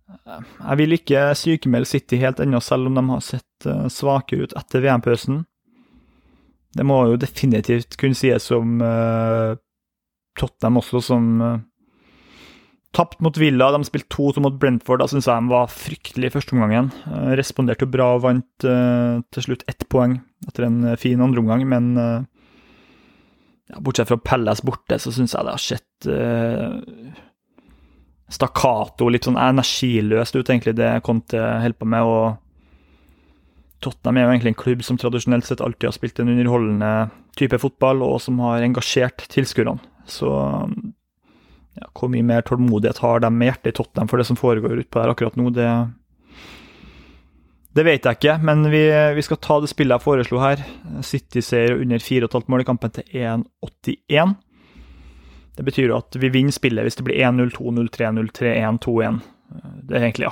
eh, 0.09 0.43
jeg 0.57 0.79
vil 0.81 0.97
ikke 0.97 1.25
sykemelde 1.37 1.89
City 1.89 2.21
helt 2.21 2.41
ennå, 2.41 2.61
selv 2.63 2.89
om 2.89 2.97
de 2.97 3.03
har 3.11 3.25
sett 3.25 3.69
eh, 3.69 3.87
svakere 3.93 4.47
ut 4.47 4.55
etter 4.57 4.85
VM-pausen. 4.85 5.43
Det 6.73 6.85
må 6.87 7.03
jo 7.11 7.19
definitivt 7.21 7.97
kunne 8.01 8.17
sies 8.17 8.49
om 8.55 8.79
Tottenham 10.39 10.79
også, 10.81 11.01
som 11.05 11.27
Tapt 12.93 13.23
mot 13.25 13.37
Villa, 13.41 13.71
de 13.73 13.81
spilte 13.87 14.11
2-2 14.13 14.41
mot 14.45 14.57
Brentford. 14.61 15.01
Da 15.01 15.07
syns 15.09 15.25
jeg 15.25 15.41
de 15.41 15.49
var 15.49 15.71
fryktelige 15.73 16.29
i 16.29 16.33
første 16.35 16.53
omgang. 16.53 16.91
Uh, 17.07 17.33
responderte 17.39 17.89
bra 17.89 18.11
og 18.19 18.21
vant 18.27 18.67
uh, 18.69 19.17
til 19.33 19.47
slutt 19.47 19.65
ett 19.71 19.87
poeng 19.89 20.19
etter 20.45 20.67
en 20.67 20.83
uh, 20.91 20.99
fin 20.99 21.21
andreomgang, 21.23 21.65
men 21.69 21.95
ja, 21.97 23.79
bortsett 23.81 24.11
fra 24.11 24.19
Pelles 24.21 24.61
borte, 24.61 24.99
så 25.01 25.09
syns 25.15 25.33
jeg 25.33 25.47
det 25.47 25.55
har 25.55 25.63
sett 25.63 26.09
stakkato, 28.33 29.07
litt 29.09 29.25
sånn 29.25 29.39
energiløst 29.39 30.35
ut, 30.35 30.49
egentlig, 30.49 30.75
det 30.77 30.91
Conte 31.05 31.39
holder 31.39 31.79
på 31.79 31.87
med. 31.89 32.03
og 32.03 32.42
Tottenham 33.83 34.19
er 34.19 34.25
jo 34.25 34.33
egentlig 34.33 34.53
en 34.53 34.61
klubb 34.63 34.83
som 34.85 34.99
tradisjonelt 34.99 35.47
sett 35.47 35.61
alltid 35.63 35.89
har 35.89 35.95
spilt 35.95 36.19
en 36.21 36.31
underholdende 36.33 36.91
type 37.39 37.59
fotball, 37.61 38.03
og 38.05 38.21
som 38.23 38.39
har 38.43 38.63
engasjert 38.65 39.25
tilskuerne. 39.33 39.79
Så 40.09 40.29
ja, 41.79 41.89
hvor 41.97 42.11
mye 42.11 42.25
mer 42.25 42.45
tålmodighet 42.45 43.01
har 43.03 43.23
de 43.23 43.31
med 43.33 43.49
hjertet 43.49 43.73
i 43.73 43.77
Tottenham 43.79 44.09
for 44.11 44.21
det 44.21 44.27
som 44.29 44.39
foregår 44.39 44.83
utpå 44.83 45.01
der 45.01 45.13
akkurat 45.13 45.37
nå, 45.39 45.49
det, 45.55 45.69
det 47.73 47.85
vet 47.87 48.05
jeg 48.05 48.19
ikke. 48.19 48.37
Men 48.45 48.67
vi, 48.69 48.83
vi, 49.17 49.25
skal 49.25 49.41
ta 49.41 49.59
det 49.61 49.71
spillet 49.71 49.97
jeg 49.97 50.05
foreslo 50.05 50.41
her. 50.43 50.63
City-seier 51.05 51.79
under 51.79 52.03
4,5 52.03 52.49
mål 52.51 52.65
i 52.65 52.67
kampen 52.69 52.93
til 52.93 53.07
1,81. 53.25 54.35
Det 55.53 55.65
betyr 55.65 55.91
jo 55.91 55.99
at 55.99 56.17
vi 56.17 56.31
vinner 56.33 56.53
spillet 56.53 56.85
hvis 56.85 56.97
det 56.97 57.05
blir 57.05 57.21
1-0, 57.21 57.53
2-0, 57.57 57.89
3-0, 57.93 58.29
3-1, 58.37 58.79
2-1. 58.85 59.19
Det 59.85 59.97
er 59.97 60.07
egentlig 60.07 60.31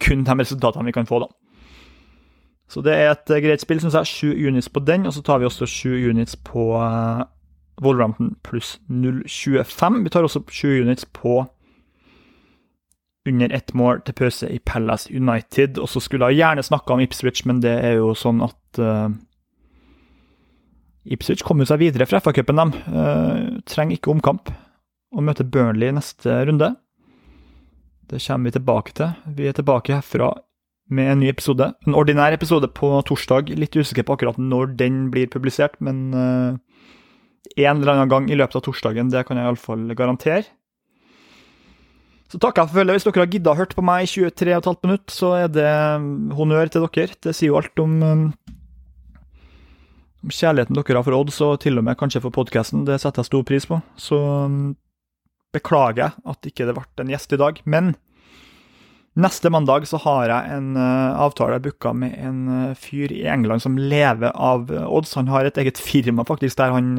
kun 0.00 0.24
de 0.24 0.36
resultatene 0.40 0.86
vi 0.88 0.94
kan 0.96 1.08
få, 1.08 1.20
da. 1.24 1.28
Så 2.68 2.82
det 2.82 2.94
er 2.98 3.12
et 3.12 3.30
greit 3.44 3.62
spill, 3.62 3.80
syns 3.80 3.94
jeg. 3.94 4.10
Sju 4.10 4.48
units 4.48 4.68
på 4.68 4.82
den, 4.82 5.06
og 5.06 5.14
så 5.14 5.22
tar 5.22 5.38
vi 5.38 5.46
også 5.46 5.68
sju 5.70 5.92
units 6.10 6.36
på 6.36 6.66
Wolverhampton 7.82 8.34
pluss 8.42 8.80
0,25. 8.88 10.02
Vi 10.02 10.12
tar 10.12 10.26
også 10.26 10.42
sju 10.50 10.80
units 10.80 11.04
på 11.04 11.44
under 13.26 13.52
ett 13.52 13.74
mål 13.74 14.00
til 14.06 14.14
pause 14.14 14.48
i 14.50 14.58
Palace 14.58 15.10
United. 15.10 15.78
Og 15.82 15.88
så 15.90 16.00
skulle 16.00 16.30
jeg 16.30 16.40
gjerne 16.40 16.62
snakka 16.62 16.94
om 16.94 17.02
Ipswich, 17.02 17.44
men 17.46 17.60
det 17.62 17.74
er 17.84 17.98
jo 17.98 18.12
sånn 18.18 18.42
at 18.46 18.80
uh, 18.80 19.08
Ipswich 21.04 21.44
kommer 21.46 21.68
seg 21.68 21.82
videre 21.82 22.06
fra 22.06 22.20
FA-cupen, 22.22 22.62
de. 22.62 22.84
Uh, 22.86 23.60
trenger 23.68 23.98
ikke 23.98 24.14
omkamp 24.14 24.52
og 25.16 25.24
møter 25.26 25.48
Burnley 25.48 25.94
neste 25.94 26.42
runde. 26.46 26.74
Det 28.06 28.22
kommer 28.22 28.50
vi 28.50 28.56
tilbake 28.58 28.94
til. 28.94 29.14
Vi 29.34 29.48
er 29.50 29.56
tilbake 29.56 29.98
herfra 29.98 30.30
med 30.88 31.10
en 31.12 31.20
ny 31.22 31.30
episode. 31.30 31.70
En 31.86 31.96
ordinær 31.98 32.34
episode 32.34 32.68
på 32.74 32.90
torsdag. 33.08 33.50
Litt 33.58 33.76
usikker 33.76 34.06
på 34.06 34.16
akkurat 34.16 34.38
når 34.38 34.76
den 34.78 35.06
blir 35.14 35.30
publisert, 35.30 35.74
men 35.82 36.12
uh, 36.14 36.54
en 37.56 37.80
eller 37.80 37.94
annen 37.94 38.12
gang 38.12 38.30
i 38.30 38.38
løpet 38.38 38.60
av 38.60 38.66
torsdagen. 38.68 39.10
Det 39.10 39.24
kan 39.26 39.38
jeg 39.38 39.48
iallfall 39.48 39.88
garantere. 39.98 40.46
Så 42.30 42.40
takker 42.42 42.64
jeg 42.64 42.72
for 42.72 42.80
følget. 42.80 42.98
Hvis 42.98 43.06
dere 43.06 43.22
har 43.22 43.34
gidda 43.34 43.54
hørt 43.58 43.74
på 43.78 43.84
meg 43.86 44.06
i 44.06 44.10
23,5 44.10 44.80
minutter, 44.82 45.14
så 45.14 45.32
er 45.44 45.50
det 45.52 45.66
um, 45.98 46.30
honnør 46.34 46.70
til 46.70 46.86
dere. 46.86 47.18
Det 47.22 47.34
sier 47.36 47.52
jo 47.52 47.58
alt 47.60 47.82
om, 47.82 48.00
um, 48.02 48.24
om 50.26 50.34
kjærligheten 50.34 50.78
dere 50.78 50.98
har 50.98 51.06
for 51.06 51.18
Odds, 51.18 51.38
og 51.46 51.60
til 51.62 51.78
og 51.78 51.86
med 51.86 51.98
kanskje 51.98 52.22
for 52.24 52.34
podkasten. 52.34 52.86
Det 52.88 52.98
setter 53.02 53.22
jeg 53.22 53.30
stor 53.30 53.46
pris 53.46 53.68
på. 53.70 53.78
Så 53.98 54.18
um, 54.18 54.74
beklager 55.54 56.08
jeg 56.08 56.26
at 56.34 56.50
ikke 56.50 56.66
det 56.66 56.74
ble 56.78 57.06
en 57.06 57.14
gjest 57.14 57.38
i 57.38 57.40
dag. 57.42 57.62
Men 57.64 57.94
neste 59.16 59.50
mandag 59.50 59.86
så 59.88 59.98
har 60.04 60.30
jeg 60.30 60.56
en 60.58 60.74
uh, 60.76 61.16
avtale 61.24 61.58
booka 61.64 61.92
med 61.96 62.16
en 62.20 62.40
uh, 62.48 62.74
fyr 62.76 63.12
i 63.14 63.24
England 63.32 63.64
som 63.64 63.78
lever 63.78 64.34
av 64.34 64.70
uh, 64.70 64.84
odds. 64.84 65.16
Han 65.16 65.30
har 65.32 65.48
et 65.48 65.58
eget 65.58 65.80
firma 65.80 66.26
faktisk 66.28 66.58
der 66.60 66.74
han 66.74 66.90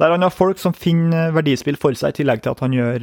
der 0.00 0.14
han 0.14 0.22
har 0.22 0.32
folk 0.32 0.58
som 0.58 0.72
finner 0.72 1.34
verdispill 1.36 1.76
for 1.76 1.92
seg, 1.92 2.14
i 2.14 2.22
tillegg 2.22 2.40
til 2.40 2.54
at 2.54 2.60
han 2.64 2.72
gjør 2.72 3.02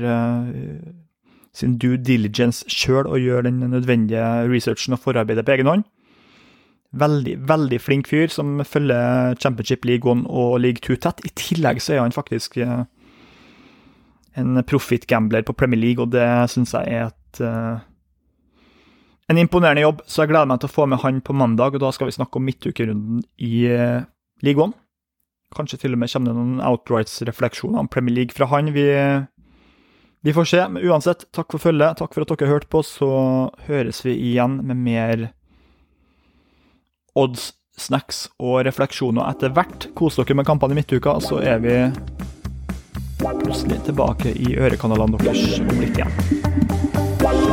sin 1.53 1.75
due 1.77 1.99
diligence 2.01 2.65
sjøl 2.73 3.05
og 3.05 3.21
gjør 3.21 3.45
den 3.45 3.59
nødvendige 3.69 4.47
researchen 4.49 4.97
og 4.97 5.03
forarbeidet 5.03 5.45
på 5.45 5.53
egen 5.53 5.69
hånd. 5.69 5.83
Veldig, 6.97 7.35
veldig 7.45 7.79
flink 7.83 8.09
fyr 8.09 8.33
som 8.33 8.63
følger 8.65 9.37
Championship 9.37 9.85
League 9.85 10.09
1 10.09 10.25
og 10.25 10.57
League 10.63 10.81
2 10.81 10.97
tett. 11.05 11.21
I 11.21 11.35
tillegg 11.37 11.83
så 11.85 11.93
er 11.93 12.01
han 12.01 12.15
faktisk 12.15 12.57
en 12.57 14.63
profit-gambler 14.65 15.45
på 15.45 15.53
Premier 15.53 15.83
League, 15.83 16.01
og 16.01 16.17
det 16.17 16.25
syns 16.49 16.73
jeg 16.73 16.97
er 16.97 17.11
et 17.11 17.21
uh, 17.43 17.79
en 19.27 19.39
imponerende 19.41 19.83
jobb, 19.83 20.03
så 20.07 20.23
jeg 20.23 20.31
gleder 20.31 20.49
meg 20.49 20.61
til 20.63 20.69
å 20.69 20.75
få 20.75 20.85
med 20.89 21.01
han 21.03 21.21
på 21.21 21.35
mandag. 21.35 21.75
og 21.75 21.83
Da 21.83 21.91
skal 21.95 22.09
vi 22.09 22.15
snakke 22.15 22.39
om 22.39 22.45
midtukerunden 22.47 23.23
i 23.43 23.67
League 24.45 24.63
1. 24.63 24.75
Kanskje 25.55 25.79
til 25.81 25.95
og 25.95 26.01
med 26.01 26.11
kommer 26.11 26.31
det 26.31 26.37
noen 26.37 26.61
outrights-refleksjoner 26.63 27.79
om 27.79 27.89
Premier 27.91 28.15
League 28.15 28.35
fra 28.35 28.49
han. 28.51 28.73
Vi, 28.75 28.87
vi, 30.23 30.33
får 30.35 30.49
se. 30.51 30.63
Men 30.71 30.83
uansett, 30.83 31.27
takk 31.35 31.53
for 31.55 31.63
følget. 31.63 31.99
Takk 32.01 32.15
for 32.15 32.25
at 32.25 32.33
dere 32.33 32.51
hørte 32.51 32.71
på. 32.71 32.83
Så 32.83 33.09
høres 33.67 34.03
vi 34.05 34.17
igjen 34.31 34.59
med 34.67 34.83
mer 34.83 35.29
odds, 37.17 37.53
snacks 37.77 38.25
og 38.41 38.63
refleksjoner 38.67 39.29
etter 39.31 39.53
hvert. 39.55 39.89
Kos 39.97 40.19
dere 40.19 40.37
med 40.37 40.47
kampene 40.49 40.75
i 40.75 40.81
midtuka, 40.81 41.19
så 41.23 41.39
er 41.39 41.61
vi 41.63 41.77
plutselig 43.17 43.79
tilbake 43.87 44.33
i 44.33 44.57
ørekanalene 44.57 45.21
deres 45.23 45.59
om 45.63 45.79
litt 45.81 45.97
igjen. 45.97 46.86
one, 47.23 47.49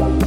one. 0.00 0.17